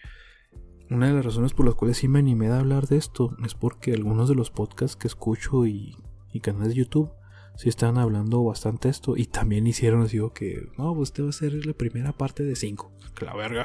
una 0.91 1.07
de 1.07 1.15
las 1.15 1.25
razones 1.25 1.55
por 1.55 1.65
las 1.65 1.75
cuales 1.75 1.97
sí 1.97 2.09
me 2.09 2.19
animé 2.19 2.49
a 2.49 2.59
hablar 2.59 2.89
de 2.89 2.97
esto 2.97 3.37
es 3.45 3.55
porque 3.55 3.93
algunos 3.93 4.29
de 4.29 4.35
los 4.35 4.51
podcasts 4.51 4.97
que 4.97 5.07
escucho 5.07 5.67
y, 5.67 5.97
y 6.33 6.41
canales 6.41 6.69
de 6.69 6.75
YouTube 6.75 7.11
sí 7.57 7.69
están 7.69 7.97
hablando 7.97 8.45
bastante 8.45 8.89
esto. 8.89 9.17
Y 9.17 9.27
también 9.27 9.67
hicieron 9.67 10.03
así 10.03 10.19
digo 10.19 10.33
que, 10.33 10.69
no, 10.77 10.95
pues 10.95 11.09
este 11.09 11.23
va 11.23 11.31
a 11.31 11.33
ser 11.33 11.67
la 11.67 11.73
primera 11.73 12.13
parte 12.13 12.43
de 12.43 12.55
cinco. 12.55 12.93
Que 13.15 13.25
la 13.25 13.35
verga. 13.35 13.65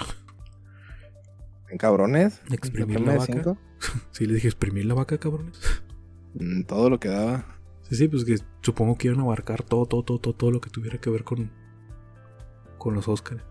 ¿En 1.73 1.79
cabrones? 1.79 2.39
Exprimir 2.51 2.97
¿El 2.97 3.05
la 3.05 3.17
vaca. 3.17 3.33
cinco? 3.33 3.57
Sí, 4.12 4.27
les 4.27 4.36
dije, 4.36 4.47
exprimir 4.47 4.86
la 4.86 4.93
vaca, 4.93 5.17
cabrones. 5.17 5.59
Mm, 6.36 6.65
todo 6.65 6.88
lo 6.91 6.99
que 6.99 7.09
daba. 7.09 7.57
Sí, 7.81 7.95
sí, 7.95 8.07
pues 8.07 8.25
que 8.25 8.38
supongo 8.62 8.95
que 8.95 9.07
iban 9.07 9.21
a 9.21 9.23
abarcar 9.23 9.63
todo, 9.63 9.88
todo, 9.88 10.03
todo, 10.03 10.19
todo, 10.19 10.36
todo 10.36 10.51
lo 10.51 10.62
que 10.62 10.69
tuviera 10.69 10.99
que 10.99 11.09
ver 11.09 11.23
con, 11.23 11.51
con 12.77 12.93
los 12.93 13.07
Oscars. 13.07 13.43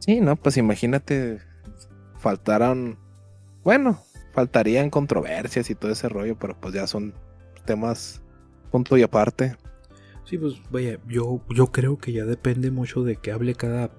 Sí, 0.00 0.20
no, 0.20 0.34
pues 0.34 0.56
imagínate. 0.56 1.38
Faltaron. 2.16 2.98
Bueno, 3.62 4.02
faltarían 4.32 4.90
controversias 4.90 5.70
y 5.70 5.76
todo 5.76 5.92
ese 5.92 6.08
rollo, 6.08 6.36
pero 6.36 6.60
pues 6.60 6.74
ya 6.74 6.88
son 6.88 7.14
temas 7.64 8.20
punto 8.72 8.96
y 8.96 9.04
aparte. 9.04 9.56
Sí, 10.24 10.36
pues 10.36 10.54
vaya, 10.72 10.98
yo, 11.06 11.44
yo 11.54 11.68
creo 11.68 11.96
que 11.98 12.10
ya 12.12 12.24
depende 12.24 12.72
mucho 12.72 13.04
de 13.04 13.14
que 13.14 13.30
hable 13.30 13.54
cada 13.54 13.92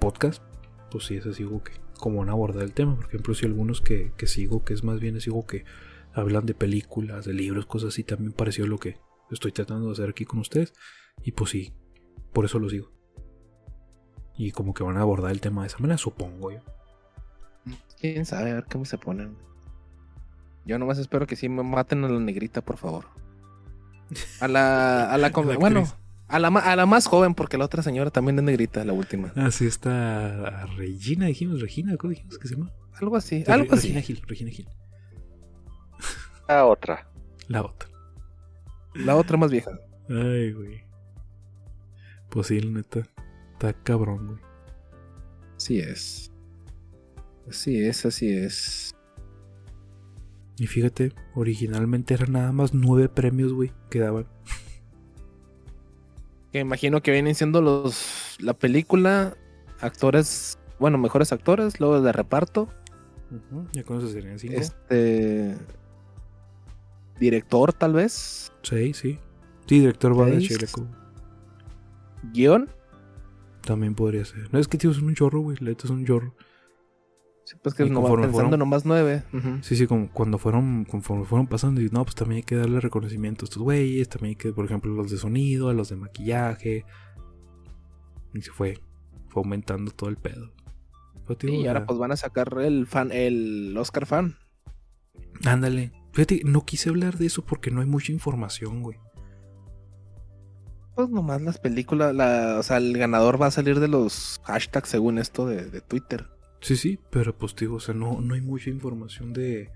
podcast. 0.00 0.42
Pues 0.90 1.06
sí, 1.06 1.16
es 1.16 1.24
así 1.24 1.42
que 1.64 1.85
cómo 1.96 2.20
van 2.20 2.28
a 2.28 2.32
abordar 2.32 2.62
el 2.62 2.72
tema. 2.72 2.96
Por 2.96 3.06
ejemplo, 3.06 3.34
si 3.34 3.46
algunos 3.46 3.80
que, 3.80 4.12
que 4.16 4.26
sigo, 4.26 4.64
que 4.64 4.74
es 4.74 4.84
más 4.84 5.00
bien 5.00 5.18
como 5.28 5.46
que 5.46 5.64
hablan 6.12 6.46
de 6.46 6.54
películas, 6.54 7.24
de 7.24 7.34
libros, 7.34 7.66
cosas 7.66 7.88
así, 7.88 8.04
también 8.04 8.32
pareció 8.32 8.66
lo 8.66 8.78
que 8.78 8.98
estoy 9.30 9.52
tratando 9.52 9.86
de 9.86 9.92
hacer 9.92 10.10
aquí 10.10 10.24
con 10.24 10.38
ustedes. 10.38 10.72
Y 11.22 11.32
pues 11.32 11.50
sí, 11.50 11.72
por 12.32 12.44
eso 12.44 12.58
lo 12.58 12.68
sigo. 12.68 12.90
Y 14.36 14.50
como 14.52 14.74
que 14.74 14.82
van 14.82 14.96
a 14.96 15.02
abordar 15.02 15.32
el 15.32 15.40
tema 15.40 15.62
de 15.62 15.68
esa 15.68 15.78
manera, 15.78 15.98
supongo 15.98 16.52
yo. 16.52 16.60
Quién 17.98 18.26
sabe, 18.26 18.50
a 18.50 18.54
ver 18.54 18.66
cómo 18.70 18.84
se 18.84 18.98
ponen. 18.98 19.36
Yo 20.64 20.78
nomás 20.78 20.98
espero 20.98 21.26
que 21.26 21.36
sí 21.36 21.48
me 21.48 21.62
maten 21.62 22.04
a 22.04 22.08
la 22.08 22.18
negrita, 22.18 22.60
por 22.60 22.76
favor. 22.76 23.06
A 24.40 24.48
la. 24.48 25.10
A 25.10 25.18
la, 25.18 25.26
A 25.34 25.40
bueno, 25.58 25.80
actriz. 25.80 26.05
A 26.28 26.38
la, 26.38 26.50
ma- 26.50 26.60
a 26.60 26.74
la 26.76 26.86
más 26.86 27.06
joven, 27.06 27.34
porque 27.34 27.56
la 27.58 27.64
otra 27.64 27.82
señora 27.82 28.10
también 28.10 28.38
es 28.38 28.44
negrita, 28.44 28.84
la 28.84 28.92
última. 28.92 29.32
Así 29.36 29.66
está 29.66 30.66
Regina, 30.76 31.26
dijimos, 31.26 31.60
Regina, 31.60 31.96
¿cómo 31.96 32.10
dijimos 32.10 32.38
que 32.38 32.48
se 32.48 32.56
llama? 32.56 32.72
Algo 33.00 33.16
así, 33.16 33.44
Re- 33.44 33.52
algo 33.52 33.74
así. 33.74 33.88
Regina 33.88 34.00
Gil, 34.00 34.22
Regina 34.26 34.50
Gil. 34.50 34.68
La 36.48 36.64
otra. 36.66 37.08
La 37.48 37.62
otra. 37.62 37.88
La 38.94 39.16
otra 39.16 39.36
más 39.36 39.50
vieja. 39.50 39.70
Ay, 40.08 40.52
güey. 40.52 40.84
Pues 42.30 42.46
sí, 42.48 42.60
la 42.60 42.70
neta. 42.70 43.00
Está 43.52 43.72
cabrón, 43.72 44.26
güey. 44.26 44.38
Así 45.56 45.78
es. 45.78 46.32
Así 47.48 47.80
es, 47.84 48.04
así 48.06 48.32
es. 48.32 48.92
Y 50.58 50.66
fíjate, 50.66 51.12
originalmente 51.34 52.14
eran 52.14 52.32
nada 52.32 52.52
más 52.52 52.72
nueve 52.74 53.08
premios, 53.08 53.52
güey, 53.52 53.72
que 53.90 53.98
daban. 54.00 54.26
Que 56.56 56.60
imagino 56.60 57.02
que 57.02 57.10
vienen 57.10 57.34
siendo 57.34 57.60
los. 57.60 58.38
La 58.40 58.54
película, 58.54 59.36
actores. 59.78 60.58
Bueno, 60.78 60.96
mejores 60.96 61.30
actores, 61.30 61.80
luego 61.80 62.00
de 62.00 62.12
reparto. 62.12 62.70
Ya 63.74 63.82
con 63.82 63.98
eso 63.98 64.08
serían 64.08 64.38
cinco. 64.38 64.54
Este. 64.56 65.54
Director, 67.20 67.74
tal 67.74 67.92
vez. 67.92 68.54
Seis, 68.62 68.96
sí. 68.96 69.18
Sí, 69.66 69.80
director 69.80 70.18
va 70.18 70.24
de. 70.24 70.38
Cheleco. 70.38 70.86
Guión. 72.32 72.70
También 73.60 73.94
podría 73.94 74.24
ser. 74.24 74.50
No 74.50 74.58
es 74.58 74.66
que 74.66 74.78
tío, 74.78 74.92
es 74.92 74.98
un 75.02 75.14
chorro, 75.14 75.40
güey. 75.40 75.58
La 75.60 75.72
es 75.72 75.84
un 75.84 76.06
chorro. 76.06 76.34
Sí, 77.46 77.54
pues 77.62 77.76
que 77.76 77.84
Y 77.86 77.90
no 77.90 78.02
pensando 78.04 78.32
fueron- 78.32 78.58
nomás 78.58 78.84
nueve. 78.84 79.22
Sí, 79.62 79.76
sí, 79.76 79.86
como 79.86 80.10
cuando 80.10 80.36
fueron, 80.36 80.84
conforme 80.84 81.24
fueron 81.24 81.46
pasando, 81.46 81.80
y 81.80 81.88
no, 81.90 82.02
pues 82.02 82.16
también 82.16 82.38
hay 82.38 82.42
que 82.42 82.56
darle 82.56 82.80
reconocimiento 82.80 83.44
a 83.44 83.46
estos 83.46 83.62
güeyes. 83.62 84.08
También 84.08 84.30
hay 84.30 84.34
que, 84.36 84.52
por 84.52 84.64
ejemplo, 84.64 84.92
los 84.92 85.12
de 85.12 85.16
sonido, 85.16 85.68
a 85.68 85.72
los 85.72 85.88
de 85.88 85.94
maquillaje. 85.96 86.84
Y 88.34 88.42
se 88.42 88.50
fue, 88.50 88.80
fue 89.28 89.42
aumentando 89.44 89.92
todo 89.92 90.10
el 90.10 90.16
pedo. 90.16 90.50
Pero, 91.24 91.38
tío, 91.38 91.50
Sí, 91.50 91.56
o 91.56 91.60
y 91.60 91.66
ahora 91.68 91.86
pues 91.86 91.98
van 92.00 92.10
a 92.12 92.16
sacar 92.16 92.52
el 92.60 92.86
fan, 92.88 93.10
el 93.12 93.76
Oscar 93.78 94.06
fan. 94.06 94.36
Ándale. 95.44 95.92
Fíjate, 96.12 96.42
no 96.44 96.64
quise 96.64 96.88
hablar 96.90 97.16
de 97.16 97.26
eso 97.26 97.44
porque 97.44 97.70
no 97.70 97.80
hay 97.80 97.86
mucha 97.86 98.10
información, 98.10 98.82
güey. 98.82 98.98
Pues 100.96 101.10
nomás 101.10 101.42
las 101.42 101.58
películas, 101.58 102.14
la, 102.14 102.56
o 102.58 102.62
sea, 102.62 102.78
el 102.78 102.96
ganador 102.96 103.40
va 103.40 103.46
a 103.46 103.50
salir 103.50 103.80
de 103.80 103.88
los 103.88 104.40
hashtags 104.44 104.88
según 104.88 105.18
esto 105.18 105.46
de, 105.46 105.66
de 105.70 105.80
Twitter. 105.82 106.26
Sí, 106.66 106.76
sí, 106.76 106.98
pero 107.10 107.36
pues 107.38 107.54
digo, 107.54 107.76
o 107.76 107.80
sea, 107.80 107.94
no, 107.94 108.20
no 108.20 108.34
hay 108.34 108.40
mucha 108.40 108.70
información 108.70 109.32
de, 109.32 109.70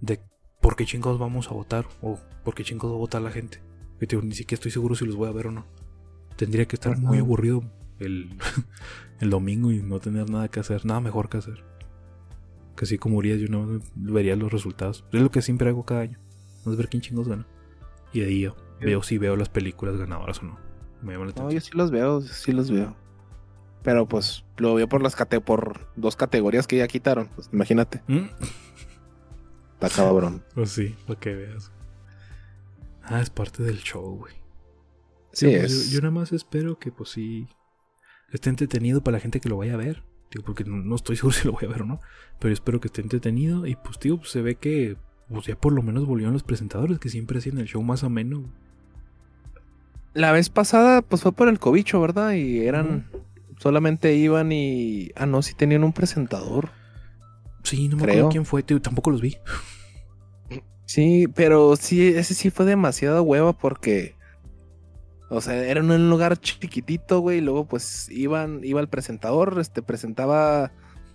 de 0.00 0.20
por 0.60 0.76
qué 0.76 0.84
chingados 0.86 1.18
vamos 1.18 1.48
a 1.50 1.54
votar 1.54 1.86
o 2.02 2.20
por 2.44 2.54
qué 2.54 2.62
chingados 2.62 2.92
va 2.92 2.96
a 2.96 3.00
votar 3.00 3.20
la 3.20 3.32
gente. 3.32 3.60
Y 4.00 4.06
digo, 4.06 4.22
ni 4.22 4.34
siquiera 4.34 4.60
estoy 4.60 4.70
seguro 4.70 4.94
si 4.94 5.04
los 5.06 5.16
voy 5.16 5.28
a 5.28 5.32
ver 5.32 5.48
o 5.48 5.50
no. 5.50 5.66
Tendría 6.36 6.66
que 6.66 6.76
estar 6.76 6.96
muy 6.98 7.18
aburrido 7.18 7.64
el, 7.98 8.30
el 9.20 9.30
domingo 9.30 9.72
y 9.72 9.82
no 9.82 9.98
tener 9.98 10.30
nada 10.30 10.46
que 10.48 10.60
hacer, 10.60 10.86
nada 10.86 11.00
mejor 11.00 11.28
que 11.28 11.38
hacer. 11.38 11.64
Que 12.76 12.84
así 12.84 12.96
como 12.96 13.16
Urias, 13.16 13.40
yo 13.40 13.48
no 13.48 13.80
vería 13.96 14.36
los 14.36 14.52
resultados. 14.52 15.04
Es 15.12 15.20
lo 15.20 15.32
que 15.32 15.42
siempre 15.42 15.68
hago 15.68 15.84
cada 15.84 16.02
año. 16.02 16.18
No 16.64 16.70
es 16.70 16.78
ver 16.78 16.88
quién 16.88 17.02
chingos 17.02 17.28
gana. 17.28 17.44
Y 18.12 18.20
de 18.20 18.26
ahí 18.26 18.40
yo 18.42 18.54
veo 18.80 19.02
si 19.02 19.18
veo 19.18 19.34
las 19.34 19.48
películas 19.48 19.96
ganadoras 19.96 20.38
o 20.42 20.44
no. 20.46 20.58
Me 21.02 21.12
llama 21.14 21.26
la 21.26 21.32
No, 21.32 21.42
atención. 21.48 21.50
yo 21.50 21.60
sí 21.60 21.70
los 21.74 21.90
veo, 21.90 22.20
sí 22.20 22.52
los 22.52 22.70
veo. 22.70 22.94
Pero 23.82 24.06
pues 24.06 24.44
lo 24.58 24.74
veo 24.74 24.88
por 24.88 25.02
las 25.02 25.16
cate 25.16 25.40
por 25.40 25.88
dos 25.96 26.16
categorías 26.16 26.66
que 26.66 26.76
ya 26.76 26.86
quitaron. 26.88 27.28
Pues 27.34 27.48
imagínate, 27.52 28.02
Mm. 28.08 28.28
está 29.74 29.88
cabrón. 29.88 30.44
Pues 30.54 30.70
sí, 30.70 30.94
para 31.06 31.18
que 31.18 31.34
veas. 31.34 31.72
Ah, 33.02 33.20
es 33.20 33.30
parte 33.30 33.62
del 33.62 33.78
show, 33.78 34.16
güey. 34.18 34.34
Sí, 35.32 35.46
Digo, 35.46 35.60
pues, 35.60 35.72
es. 35.72 35.90
Yo, 35.90 35.94
yo 35.96 36.00
nada 36.02 36.10
más 36.12 36.32
espero 36.32 36.78
que, 36.78 36.92
pues 36.92 37.10
sí, 37.10 37.48
esté 38.32 38.50
entretenido 38.50 39.02
para 39.02 39.16
la 39.16 39.20
gente 39.20 39.40
que 39.40 39.48
lo 39.48 39.56
vaya 39.56 39.74
a 39.74 39.78
ver. 39.78 40.02
Digo, 40.30 40.44
porque 40.44 40.64
no, 40.64 40.76
no 40.76 40.94
estoy 40.94 41.16
seguro 41.16 41.34
si 41.36 41.46
lo 41.46 41.52
voy 41.52 41.64
a 41.64 41.68
ver 41.68 41.82
o 41.82 41.86
no. 41.86 42.00
Pero 42.38 42.50
yo 42.50 42.54
espero 42.54 42.80
que 42.80 42.88
esté 42.88 43.00
entretenido. 43.00 43.66
Y 43.66 43.76
pues, 43.76 43.98
tío, 43.98 44.18
pues, 44.18 44.30
se 44.30 44.42
ve 44.42 44.56
que 44.56 44.96
pues 45.28 45.46
ya 45.46 45.54
por 45.56 45.72
lo 45.72 45.80
menos 45.82 46.06
volvieron 46.06 46.32
los 46.32 46.42
presentadores 46.42 46.98
que 46.98 47.08
siempre 47.08 47.38
hacían 47.38 47.58
el 47.58 47.66
show 47.66 47.82
más 47.82 48.02
ameno. 48.02 48.44
La 50.12 50.32
vez 50.32 50.50
pasada, 50.50 51.02
pues 51.02 51.22
fue 51.22 51.30
por 51.32 51.48
el 51.48 51.60
cobicho, 51.60 52.00
¿verdad? 52.00 52.32
Y 52.32 52.66
eran. 52.66 53.06
Solamente 53.60 54.14
iban 54.14 54.52
y. 54.52 55.10
Ah, 55.16 55.26
no, 55.26 55.42
sí 55.42 55.52
tenían 55.54 55.84
un 55.84 55.92
presentador. 55.92 56.70
Sí, 57.62 57.88
no 57.88 57.96
me 57.96 58.02
Creo. 58.04 58.12
acuerdo 58.14 58.28
quién 58.30 58.44
fue, 58.46 58.62
tío, 58.62 58.80
tampoco 58.80 59.10
los 59.10 59.20
vi. 59.20 59.36
Sí, 60.86 61.28
pero 61.34 61.76
sí, 61.76 62.08
ese 62.08 62.32
sí 62.34 62.48
fue 62.50 62.64
demasiada 62.64 63.20
hueva 63.20 63.52
porque. 63.52 64.14
O 65.28 65.40
sea, 65.40 65.62
era 65.62 65.80
en 65.80 65.90
un 65.90 66.08
lugar 66.10 66.38
chiquitito, 66.40 67.20
güey. 67.20 67.38
Y 67.38 67.40
luego, 67.42 67.66
pues, 67.68 68.08
iban, 68.10 68.64
iba 68.64 68.80
el 68.80 68.88
presentador, 68.88 69.58
este, 69.60 69.82
presentaba 69.82 70.72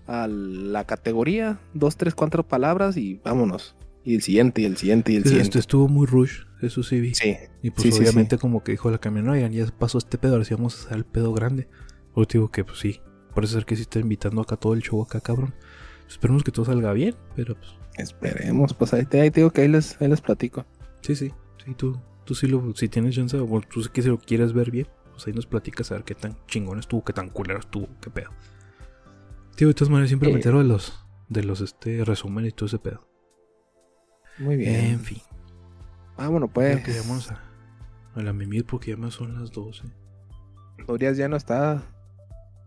a 0.08 0.28
la 0.28 0.86
categoría, 0.86 1.60
dos, 1.74 1.98
tres, 1.98 2.14
cuatro 2.14 2.44
palabras 2.48 2.96
y 2.96 3.20
vámonos. 3.26 3.76
Y 4.06 4.14
el 4.16 4.22
siguiente, 4.22 4.62
y 4.62 4.66
el 4.66 4.78
siguiente, 4.78 5.12
y 5.12 5.16
el 5.16 5.22
Esto 5.24 5.30
siguiente. 5.32 5.60
estuvo 5.60 5.88
muy 5.88 6.06
rush, 6.06 6.42
eso 6.62 6.84
sí 6.84 7.00
vi. 7.02 7.16
Sí, 7.16 7.36
Y 7.64 7.72
pues 7.72 7.82
Sí, 7.82 7.92
sí, 7.92 8.00
obviamente 8.02 8.38
como 8.38 8.64
que 8.64 8.72
dijo 8.74 8.92
la 8.92 9.00
camionera, 9.00 9.34
oigan, 9.34 9.52
ya 9.52 9.66
pasó 9.78 9.98
este 9.98 10.20
pedo, 10.20 10.34
ahora 10.34 10.46
sí 10.46 10.54
vamos 10.54 10.78
a 10.78 10.86
hacer 10.86 10.98
el 10.98 11.06
pedo 11.06 11.34
grande. 11.34 11.68
O 12.16 12.26
digo 12.26 12.50
que 12.50 12.64
pues 12.64 12.80
sí, 12.80 13.02
parece 13.34 13.54
ser 13.54 13.66
que 13.66 13.76
sí 13.76 13.84
está 13.84 14.00
invitando 14.00 14.42
acá 14.42 14.56
todo 14.56 14.74
el 14.74 14.82
show 14.82 15.02
acá, 15.04 15.20
cabrón. 15.22 15.54
Esperemos 16.08 16.44
que 16.44 16.52
todo 16.52 16.66
salga 16.66 16.92
bien, 16.94 17.16
pero 17.36 17.56
pues 17.56 17.72
esperemos. 17.98 18.74
Pues 18.74 18.94
ahí 18.94 19.06
te, 19.06 19.22
ahí 19.22 19.32
te 19.32 19.42
digo 19.42 19.52
que 19.52 19.62
ahí 19.62 19.68
les, 19.68 20.02
ahí 20.02 20.08
les 20.08 20.22
platico. 20.22 20.66
sí, 21.02 21.16
sí, 21.16 21.32
sí, 21.64 21.74
tú, 21.76 22.00
tú 22.26 22.34
sí 22.36 22.48
lo, 22.48 22.74
si 22.76 22.88
tienes 22.90 23.16
chance, 23.16 23.38
o 23.38 23.62
tú 23.62 23.84
sí 23.84 23.90
que 23.92 24.02
si 24.02 24.10
lo 24.10 24.18
quieres 24.20 24.54
ver 24.54 24.72
bien, 24.72 24.88
pues 25.12 25.28
ahí 25.28 25.34
nos 25.34 25.46
platicas 25.46 25.92
a 25.92 25.96
ver 25.96 26.04
qué 26.04 26.16
tan 26.16 26.38
chingón 26.48 26.80
estuvo, 26.80 27.04
qué 27.04 27.14
tan 27.14 27.30
culero 27.30 27.60
estuvo, 27.60 27.88
qué 28.02 28.10
pedo. 28.10 28.30
Tío, 29.56 29.68
de 29.70 29.74
todas 29.74 29.90
maneras 29.90 30.10
siempre 30.10 30.30
me 30.30 30.36
Eh. 30.36 30.38
entero 30.38 30.60
de 30.60 30.66
los, 30.66 31.06
de 31.30 31.44
los 31.44 31.62
este 31.62 32.04
resúmenes 32.06 32.52
y 32.52 32.56
todo 32.56 32.68
ese 32.68 32.80
pedo. 32.80 33.08
Muy 34.38 34.58
bien. 34.58 34.76
En 34.76 35.00
fin, 35.00 35.20
Vámonos, 36.18 36.50
creo 36.54 36.80
pues. 36.82 36.84
que 36.84 37.00
vamos 37.08 37.32
a, 37.32 37.42
a 38.16 38.22
la 38.22 38.32
mimir 38.34 38.66
porque 38.66 38.92
ya 38.92 38.98
me 38.98 39.10
son 39.12 39.40
las 39.40 39.52
12. 39.52 39.84
Urias 40.88 41.18
ya 41.18 41.28
no 41.30 41.36
está. 41.38 41.82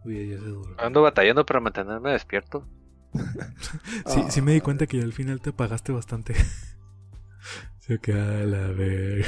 Uy, 0.09 0.31
ya 0.31 0.39
se 0.39 0.45
duró. 0.47 0.75
Ando 0.79 1.03
batallando 1.03 1.45
para 1.45 1.61
mantenerme 1.61 2.13
despierto. 2.13 2.67
Sí, 4.07 4.23
sí 4.31 4.43
me 4.43 4.53
di 4.53 4.59
Ah. 4.59 4.63
cuenta 4.63 4.87
que 4.87 5.01
al 5.03 5.13
final 5.13 5.41
te 5.41 5.51
apagaste 5.51 5.93
bastante. 5.93 6.35
Se 7.81 7.99
queda 7.99 8.45
la 8.45 8.69
ver. 8.69 9.25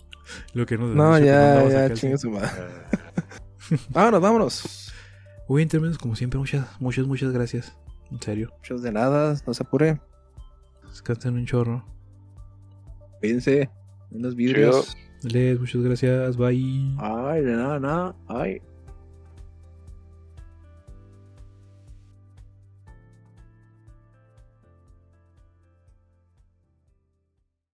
Lo 0.54 0.66
que 0.66 0.76
nos 0.78 0.94
No, 0.94 1.18
ya, 1.18 1.66
ya, 1.68 1.92
chingue 1.94 2.18
su 2.18 2.30
madre. 2.30 2.48
Vámonos, 3.90 4.20
vámonos. 4.20 4.92
Uy, 5.48 5.62
en 5.62 5.68
términos, 5.68 5.98
como 5.98 6.14
siempre, 6.16 6.38
muchas, 6.38 6.66
muchas, 6.80 7.06
muchas 7.06 7.32
gracias. 7.32 7.76
En 8.10 8.20
serio. 8.20 8.50
Muchos 8.58 8.82
de 8.82 8.92
nada, 8.92 9.34
no 9.46 9.54
se 9.54 9.62
apure. 9.62 10.00
Descansen 10.88 11.34
un 11.34 11.46
chorro. 11.46 11.84
Cuídense. 13.20 13.70
En 14.10 14.22
los 14.22 14.34
vidrios. 14.36 14.96
Les, 15.22 15.58
muchas 15.58 15.82
gracias. 15.82 16.36
Bye. 16.36 16.96
Ay, 16.98 17.42
de 17.42 17.52
nada, 17.56 17.78
nada. 17.80 18.16
Ay. 18.28 18.60